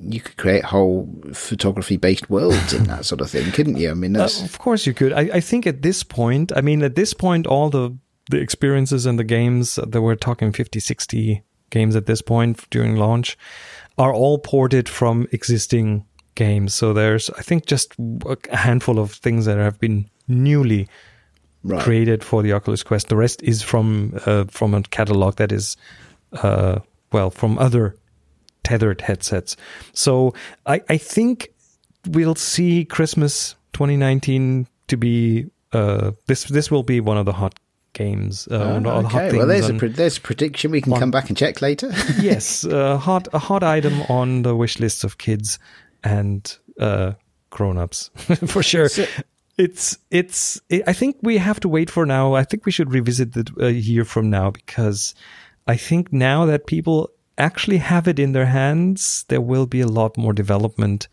you 0.08 0.22
could 0.22 0.38
create 0.38 0.66
whole 0.66 1.10
photography 1.34 1.98
based 1.98 2.30
worlds 2.30 2.74
and 2.74 2.86
that 2.88 3.06
sort 3.06 3.22
of 3.22 3.30
thing, 3.30 3.52
couldn't 3.52 3.78
you? 3.78 3.92
I 3.92 3.94
mean, 3.94 4.13
that's 4.13 4.42
Uh, 4.42 4.46
of 4.46 4.60
course 4.60 4.86
you 4.86 4.94
could. 4.94 5.13
I, 5.13 5.30
I 5.34 5.39
think 5.39 5.68
at 5.68 5.82
this 5.82 6.04
point, 6.04 6.52
I 6.56 6.62
mean, 6.62 6.84
at 6.84 6.96
this 6.96 7.13
point, 7.13 7.48
all 7.48 7.70
the 7.70 7.98
the 8.30 8.39
experiences 8.39 9.06
and 9.06 9.20
the 9.20 9.24
games 9.24 9.76
that 9.76 10.02
we're 10.02 10.16
talking 10.16 10.54
50, 10.54 10.80
60 10.80 11.44
games 11.70 11.96
at 11.96 12.06
this 12.06 12.22
point 12.22 12.70
during 12.70 12.96
launch 12.96 13.38
are 13.98 14.13
all 14.13 14.39
ported 14.39 14.88
from 14.88 15.28
existing 15.32 16.06
games. 16.36 16.74
So 16.74 16.94
there's, 16.94 17.30
I 17.32 17.42
think, 17.42 17.66
just 17.66 17.96
a 18.26 18.56
handful 18.56 18.98
of 18.98 19.12
things 19.12 19.46
that 19.46 19.58
have 19.58 19.80
been 19.80 20.10
newly 20.28 20.88
right. 21.63 21.82
created 21.82 22.24
for 22.24 22.42
the 22.42 22.54
Oculus 22.54 22.84
Quest. 22.84 23.10
The 23.10 23.18
rest 23.18 23.44
is 23.44 23.62
from 23.62 24.20
uh, 24.26 24.46
from 24.46 24.74
a 24.74 24.82
catalog 24.84 25.36
that 25.36 25.52
is, 25.52 25.78
uh, 26.32 26.80
well, 27.12 27.30
from 27.30 27.60
other 27.60 27.96
tethered 28.63 29.02
headsets. 29.02 29.56
So 29.93 30.34
I, 30.65 30.82
I 30.89 30.97
think 30.97 31.54
we'll 32.10 32.36
see 32.36 32.86
Christmas 32.86 33.56
2019 33.73 34.67
to 34.88 34.97
be 34.97 35.47
uh, 35.71 36.12
this. 36.28 36.45
This 36.45 36.69
will 36.71 36.84
be 36.84 36.99
one 36.99 37.17
of 37.17 37.26
the 37.26 37.34
hot 37.34 37.56
games. 37.93 38.47
Uh, 38.49 38.80
hot 38.82 39.06
okay, 39.06 39.38
well, 39.38 39.47
there's 39.47 39.69
a 39.69 39.73
pre- 39.73 39.89
there's 39.89 40.17
a 40.17 40.21
prediction 40.21 40.71
we 40.71 40.82
can 40.82 40.93
come 40.93 41.12
back 41.12 41.30
and 41.30 41.38
check 41.38 41.62
later. 41.62 41.91
yes, 42.19 42.65
uh, 42.65 42.97
hot 42.97 43.28
a 43.34 43.39
hot 43.39 43.63
item 43.63 44.02
on 44.04 44.43
the 44.43 44.56
wish 44.56 44.80
lists 44.80 45.04
of 45.04 45.17
kids 45.17 45.60
and 46.04 46.58
uh, 46.80 47.13
grown-ups 47.49 48.12
for 48.47 48.63
sure. 48.63 48.89
So- 48.89 49.06
it's 49.58 49.97
it's. 50.10 50.60
It, 50.69 50.84
I 50.88 50.93
think 50.93 51.17
we 51.21 51.38
have 51.38 51.60
to 51.60 51.69
wait 51.69 51.89
for 51.91 52.06
now. 52.06 52.34
I 52.34 52.43
think 52.43 52.65
we 52.65 52.71
should 52.71 52.91
revisit 52.91 53.38
it 53.38 53.49
a 53.60 53.71
year 53.71 54.04
from 54.04 54.30
now 54.32 54.49
because 54.49 55.13
I 55.67 55.78
think 55.78 56.12
now 56.12 56.47
that 56.47 56.65
people 56.65 57.12
actually 57.38 57.78
have 57.78 58.08
it 58.08 58.19
in 58.19 58.34
their 58.34 58.46
hands, 58.46 59.26
there 59.28 59.41
will 59.41 59.65
be 59.65 59.82
a 59.82 59.88
lot 59.88 60.17
more 60.17 60.34
development 60.34 61.08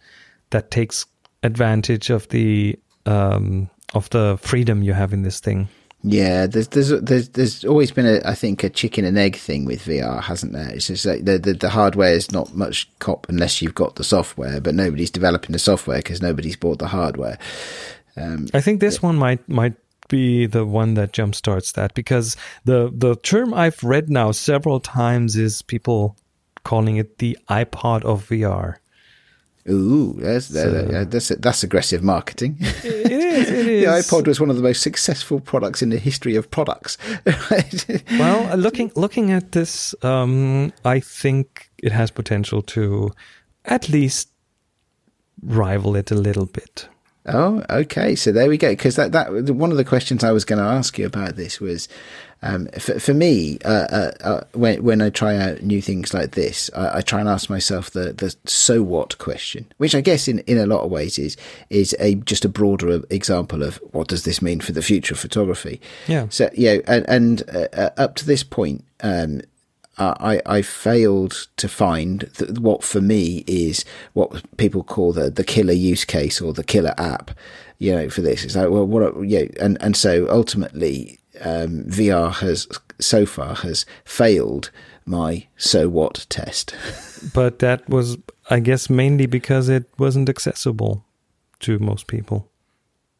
that 0.51 0.71
takes 0.71 1.07
advantage 1.43 2.11
of 2.11 2.29
the 2.29 2.79
um, 3.07 3.71
of 3.95 4.11
the 4.11 4.39
freedom 4.41 4.83
you 4.83 4.93
have 4.93 5.13
in 5.13 5.23
this 5.23 5.41
thing. 5.41 5.69
Yeah, 6.03 6.47
there's 6.47 6.69
there's 6.69 6.89
there's 6.89 7.29
there's 7.31 7.65
always 7.65 7.91
been 7.91 8.07
a 8.07 8.21
I 8.25 8.35
think 8.35 8.65
a 8.65 8.71
chicken 8.71 9.05
and 9.05 9.19
egg 9.19 9.37
thing 9.37 9.67
with 9.67 9.85
VR, 9.85 10.23
hasn't 10.23 10.53
there? 10.53 10.71
It's 10.71 10.87
just 10.87 11.05
like 11.05 11.25
the 11.25 11.39
the, 11.39 11.53
the 11.53 11.71
hardware 11.71 12.13
is 12.13 12.33
not 12.33 12.55
much 12.55 12.89
cop 13.01 13.29
unless 13.29 13.61
you've 13.61 13.75
got 13.75 13.97
the 13.97 14.05
software, 14.05 14.61
but 14.61 14.75
nobody's 14.75 15.11
developing 15.11 15.53
the 15.53 15.59
software 15.59 15.99
because 15.99 16.23
nobody's 16.23 16.57
bought 16.57 16.79
the 16.79 16.89
hardware. 16.89 17.39
Um, 18.17 18.49
I 18.55 18.61
think 18.61 18.81
this 18.81 19.03
one 19.03 19.17
might 19.17 19.47
might 19.47 19.75
be 20.11 20.45
the 20.47 20.67
one 20.67 20.95
that 20.95 21.13
jumpstarts 21.13 21.73
that 21.73 21.95
because 21.95 22.37
the 22.65 22.93
the 22.95 23.17
term 23.17 23.55
I've 23.55 23.83
read 23.83 24.11
now 24.11 24.33
several 24.33 24.81
times 24.81 25.37
is 25.37 25.63
people 25.63 26.17
calling 26.65 26.97
it 26.97 27.19
the 27.19 27.39
iPod 27.49 28.05
of 28.05 28.29
VR. 28.29 28.77
ooh, 29.69 30.15
that's 30.19 30.49
that, 30.49 31.11
that's 31.11 31.29
that's 31.29 31.63
aggressive 31.63 32.03
marketing. 32.03 32.57
It 32.61 33.13
is. 33.13 33.51
It 33.51 33.65
the 33.67 33.85
iPod 33.85 34.27
was 34.27 34.41
one 34.41 34.51
of 34.51 34.57
the 34.57 34.63
most 34.63 34.83
successful 34.83 35.41
products 35.41 35.81
in 35.81 35.89
the 35.91 35.99
history 35.99 36.37
of 36.37 36.51
products. 36.51 36.99
Well, 38.19 38.53
uh, 38.53 38.57
looking 38.57 38.93
looking 38.97 39.31
at 39.31 39.53
this, 39.53 39.95
um, 40.03 40.73
I 40.85 41.01
think 41.01 41.71
it 41.83 41.93
has 41.93 42.11
potential 42.11 42.63
to 42.63 43.13
at 43.65 43.89
least 43.89 44.29
rival 45.43 45.97
it 45.97 46.11
a 46.11 46.15
little 46.15 46.47
bit. 46.47 46.89
Oh, 47.33 47.65
okay. 47.71 48.15
So 48.17 48.33
there 48.33 48.49
we 48.49 48.59
go. 48.59 48.71
Because 48.71 48.97
that, 48.97 49.13
that 49.13 49.31
one 49.55 49.71
of 49.71 49.77
the 49.77 49.85
questions 49.85 50.25
I 50.25 50.33
was 50.33 50.45
going 50.45 50.59
to 50.59 50.69
ask 50.69 50.99
you 50.99 51.07
about 51.07 51.37
this 51.37 51.61
was, 51.61 51.89
um, 52.43 52.67
for, 52.79 52.99
for 52.99 53.15
me, 53.15 53.59
uh, 53.65 53.69
uh, 53.69 54.13
uh, 54.23 54.45
when 54.55 54.83
when 54.83 55.03
I 55.03 55.11
try 55.11 55.37
out 55.37 55.63
new 55.63 55.83
things 55.83 56.15
like 56.15 56.33
this, 56.33 56.71
I, 56.75 56.99
I 56.99 57.01
try 57.03 57.21
and 57.21 57.29
ask 57.29 57.51
myself 57.51 57.91
the 57.91 58.15
the 58.15 58.35
so 58.47 58.83
what 58.83 59.19
question, 59.19 59.67
which 59.77 59.95
I 59.95 60.01
guess 60.01 60.27
in, 60.27 60.39
in 60.41 60.57
a 60.57 60.67
lot 60.67 60.81
of 60.81 60.91
ways 60.91 61.19
is 61.19 61.37
is 61.69 61.95
a 62.01 62.15
just 62.15 62.47
a 62.47 62.49
broader 62.49 63.03
example 63.11 63.63
of 63.63 63.77
what 63.93 64.09
does 64.09 64.25
this 64.25 64.41
mean 64.41 64.61
for 64.61 64.73
the 64.73 64.83
future 64.83 65.15
of 65.15 65.21
photography. 65.21 65.81
Yeah. 66.09 66.29
So 66.31 66.49
yeah, 66.55 66.79
and, 66.87 67.07
and 67.09 67.43
uh, 67.55 67.69
uh, 67.75 67.91
up 67.99 68.15
to 68.17 68.27
this 68.27 68.43
point, 68.43 68.85
um, 69.03 69.43
I, 70.01 70.41
I 70.47 70.63
failed 70.63 71.49
to 71.57 71.69
find 71.69 72.29
what 72.59 72.83
for 72.83 73.01
me 73.01 73.45
is 73.47 73.85
what 74.15 74.43
people 74.57 74.83
call 74.83 75.13
the, 75.13 75.31
the 75.31 75.45
killer 75.45 75.73
use 75.73 76.05
case 76.05 76.41
or 76.41 76.53
the 76.53 76.65
killer 76.65 76.95
app, 76.99 77.31
you 77.79 77.93
know, 77.95 78.09
for 78.09 78.21
this. 78.23 78.45
It's 78.45 78.57
like, 78.57 78.71
well, 78.71 78.87
what, 78.87 79.03
are- 79.03 79.25
yeah, 79.25 79.45
and, 79.61 79.77
and 79.81 79.97
so 79.97 80.27
ultimately, 80.31 81.19
um, 81.43 81.85
VR 81.85 82.33
has 82.37 82.67
so 82.99 83.25
far 83.25 83.55
has 83.57 83.87
failed 84.05 84.71
my 85.07 85.47
so 85.57 85.89
what 85.89 86.27
test. 86.29 86.75
But 87.35 87.59
that 87.59 87.87
was, 87.89 88.17
I 88.49 88.61
guess, 88.61 88.89
mainly 88.89 89.27
because 89.27 89.69
it 89.69 89.85
wasn't 89.99 90.29
accessible 90.31 91.05
to 91.61 91.79
most 91.79 92.07
people. 92.07 92.50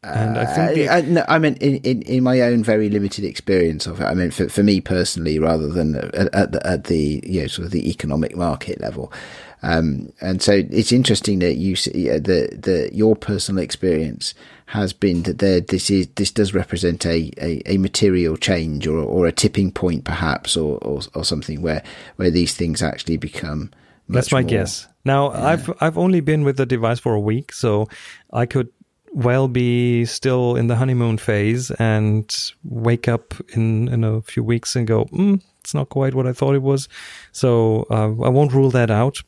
And 0.03 0.35
I 0.35 0.45
think 0.45 0.73
the, 0.73 0.89
I, 0.89 0.97
I, 0.97 1.01
no, 1.01 1.25
I 1.27 1.37
mean, 1.37 1.53
in, 1.55 1.75
in, 1.77 2.01
in 2.01 2.23
my 2.23 2.41
own 2.41 2.63
very 2.63 2.89
limited 2.89 3.23
experience 3.23 3.85
of 3.85 4.01
it, 4.01 4.05
I 4.05 4.15
mean, 4.15 4.31
for, 4.31 4.49
for 4.49 4.63
me 4.63 4.81
personally, 4.81 5.37
rather 5.37 5.67
than 5.67 5.95
at, 5.95 6.33
at, 6.33 6.51
the, 6.53 6.67
at 6.67 6.83
the 6.85 7.21
you 7.23 7.41
know 7.41 7.47
sort 7.47 7.67
of 7.67 7.71
the 7.71 7.87
economic 7.87 8.35
market 8.35 8.81
level, 8.81 9.13
um, 9.61 10.11
and 10.19 10.41
so 10.41 10.53
it's 10.71 10.91
interesting 10.91 11.37
that 11.39 11.57
you 11.57 11.75
see 11.75 12.09
uh, 12.09 12.15
the 12.15 12.49
the 12.59 12.89
your 12.91 13.15
personal 13.15 13.63
experience 13.63 14.33
has 14.65 14.91
been 14.91 15.21
that 15.23 15.37
there 15.37 15.61
this 15.61 15.91
is 15.91 16.07
this 16.15 16.31
does 16.31 16.51
represent 16.55 17.05
a, 17.05 17.31
a, 17.37 17.61
a 17.73 17.77
material 17.77 18.37
change 18.37 18.87
or 18.87 18.97
or 18.97 19.27
a 19.27 19.31
tipping 19.31 19.71
point 19.71 20.03
perhaps 20.03 20.57
or, 20.57 20.79
or, 20.79 21.01
or 21.13 21.23
something 21.23 21.61
where 21.61 21.83
where 22.15 22.31
these 22.31 22.55
things 22.55 22.81
actually 22.81 23.17
become. 23.17 23.69
That's 24.09 24.31
my 24.31 24.41
more, 24.41 24.49
guess. 24.49 24.87
Now 25.05 25.31
Yeah. 25.31 25.45
I've 25.45 25.73
I've 25.79 25.97
only 25.99 26.21
been 26.21 26.43
with 26.43 26.57
the 26.57 26.65
device 26.65 26.99
for 26.99 27.13
a 27.13 27.19
week, 27.19 27.53
so 27.53 27.87
I 28.33 28.47
could 28.47 28.69
well 29.13 29.47
be 29.47 30.05
still 30.05 30.55
in 30.55 30.67
the 30.67 30.75
honeymoon 30.75 31.17
phase 31.17 31.71
and 31.71 32.51
wake 32.63 33.07
up 33.07 33.33
in 33.55 33.87
in 33.89 34.03
a 34.03 34.21
few 34.21 34.43
weeks 34.43 34.75
and 34.75 34.87
go, 34.87 35.05
mm, 35.05 35.41
it's 35.59 35.73
not 35.73 35.89
quite 35.89 36.15
what 36.15 36.27
I 36.27 36.33
thought 36.33 36.55
it 36.55 36.61
was. 36.61 36.87
So 37.31 37.85
uh, 37.89 38.23
I 38.23 38.29
won't 38.29 38.53
rule 38.53 38.71
that 38.71 38.89
out, 38.89 39.21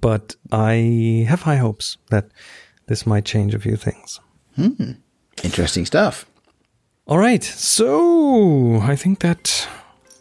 but 0.00 0.36
I 0.52 1.26
have 1.28 1.42
high 1.42 1.56
hopes 1.56 1.98
that 2.10 2.28
this 2.86 3.06
might 3.06 3.24
change 3.24 3.54
a 3.54 3.60
few 3.60 3.76
things. 3.76 4.20
Interesting 5.44 5.86
stuff. 5.86 6.26
All 7.06 7.18
right, 7.18 7.42
so 7.42 8.80
I 8.82 8.94
think 8.94 9.20
that 9.20 9.66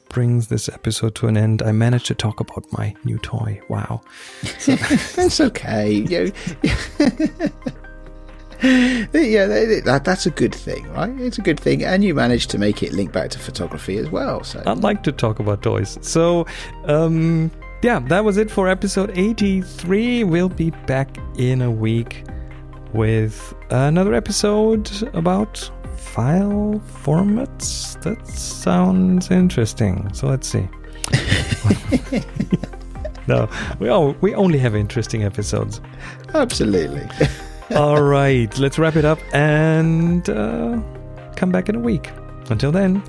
brings 0.10 0.48
this 0.48 0.70
episode 0.70 1.16
to 1.16 1.28
an 1.28 1.36
end. 1.36 1.62
I 1.62 1.72
managed 1.72 2.06
to 2.08 2.16
talk 2.16 2.40
about 2.40 2.66
my 2.72 2.96
new 3.04 3.18
toy. 3.20 3.62
Wow. 3.68 4.02
That's 4.66 5.42
okay. 5.42 6.32
Yeah, 9.14 9.46
that- 9.86 10.02
that's 10.04 10.26
a 10.26 10.32
good 10.32 10.54
thing, 10.56 10.88
right? 10.94 11.14
It's 11.20 11.38
a 11.38 11.42
good 11.42 11.60
thing, 11.60 11.84
and 11.84 12.04
you 12.04 12.14
managed 12.16 12.50
to 12.52 12.58
make 12.58 12.82
it 12.84 12.94
link 12.94 13.12
back 13.12 13.30
to 13.32 13.40
photography 13.40 13.98
as 13.98 14.10
well. 14.10 14.44
So 14.44 14.62
I'd 14.66 14.80
like 14.80 15.04
to 15.04 15.12
talk 15.12 15.40
about 15.40 15.62
toys. 15.62 15.98
So, 16.02 16.46
um, 16.86 17.52
yeah, 17.84 18.00
that 18.08 18.24
was 18.24 18.38
it 18.38 18.50
for 18.50 18.68
episode 18.68 19.12
83. 19.18 20.24
We'll 20.24 20.50
be 20.50 20.72
back 20.88 21.18
in 21.38 21.62
a 21.62 21.70
week 21.72 22.24
with 22.94 23.54
another 23.70 24.14
episode 24.14 24.90
about 25.14 25.70
file 25.98 26.82
formats. 27.04 28.02
That 28.02 28.26
sounds 28.28 29.30
interesting. 29.30 30.12
So 30.14 30.28
let's 30.28 30.48
see. 30.48 30.68
no, 33.28 33.48
we, 33.80 33.90
all, 33.90 34.14
we 34.22 34.34
only 34.34 34.58
have 34.60 34.76
interesting 34.76 35.24
episodes. 35.24 35.80
absolutely. 36.34 37.08
All 37.76 38.02
right, 38.02 38.58
let's 38.58 38.80
wrap 38.80 38.96
it 38.96 39.04
up 39.04 39.20
and 39.34 40.28
uh, 40.30 40.82
come 41.36 41.52
back 41.52 41.68
in 41.68 41.76
a 41.76 41.80
week. 41.80 42.10
Until 42.50 42.72
then, 42.72 43.04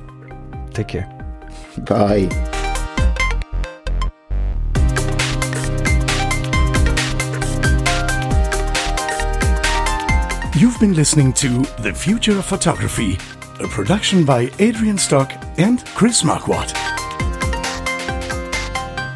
take 0.73 0.89
care. 0.89 1.07
Bye. 1.87 2.29
You've 10.57 10.81
been 10.81 10.95
listening 10.95 11.33
to 11.35 11.49
The 11.83 11.95
Future 11.95 12.37
of 12.37 12.45
Photography, 12.45 13.17
a 13.61 13.69
production 13.69 14.25
by 14.25 14.51
Adrian 14.59 14.99
Stock 14.99 15.33
and 15.57 15.85
Chris 15.95 16.23
Marquardt. 16.23 16.77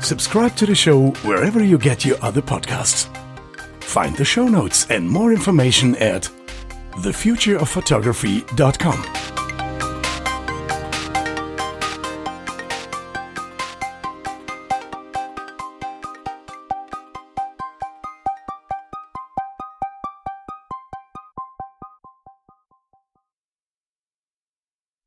Subscribe 0.05 0.55
to 0.55 0.67
the 0.67 0.75
show 0.77 1.11
wherever 1.25 1.65
you 1.65 1.79
get 1.79 2.05
your 2.05 2.17
other 2.23 2.43
podcasts. 2.43 3.09
Find 3.93 4.17
the 4.17 4.25
show 4.25 4.49
notes 4.49 4.87
and 4.89 5.07
more 5.07 5.33
information 5.33 5.95
at 5.97 6.27
thefutureofphotography.com. 6.97 9.32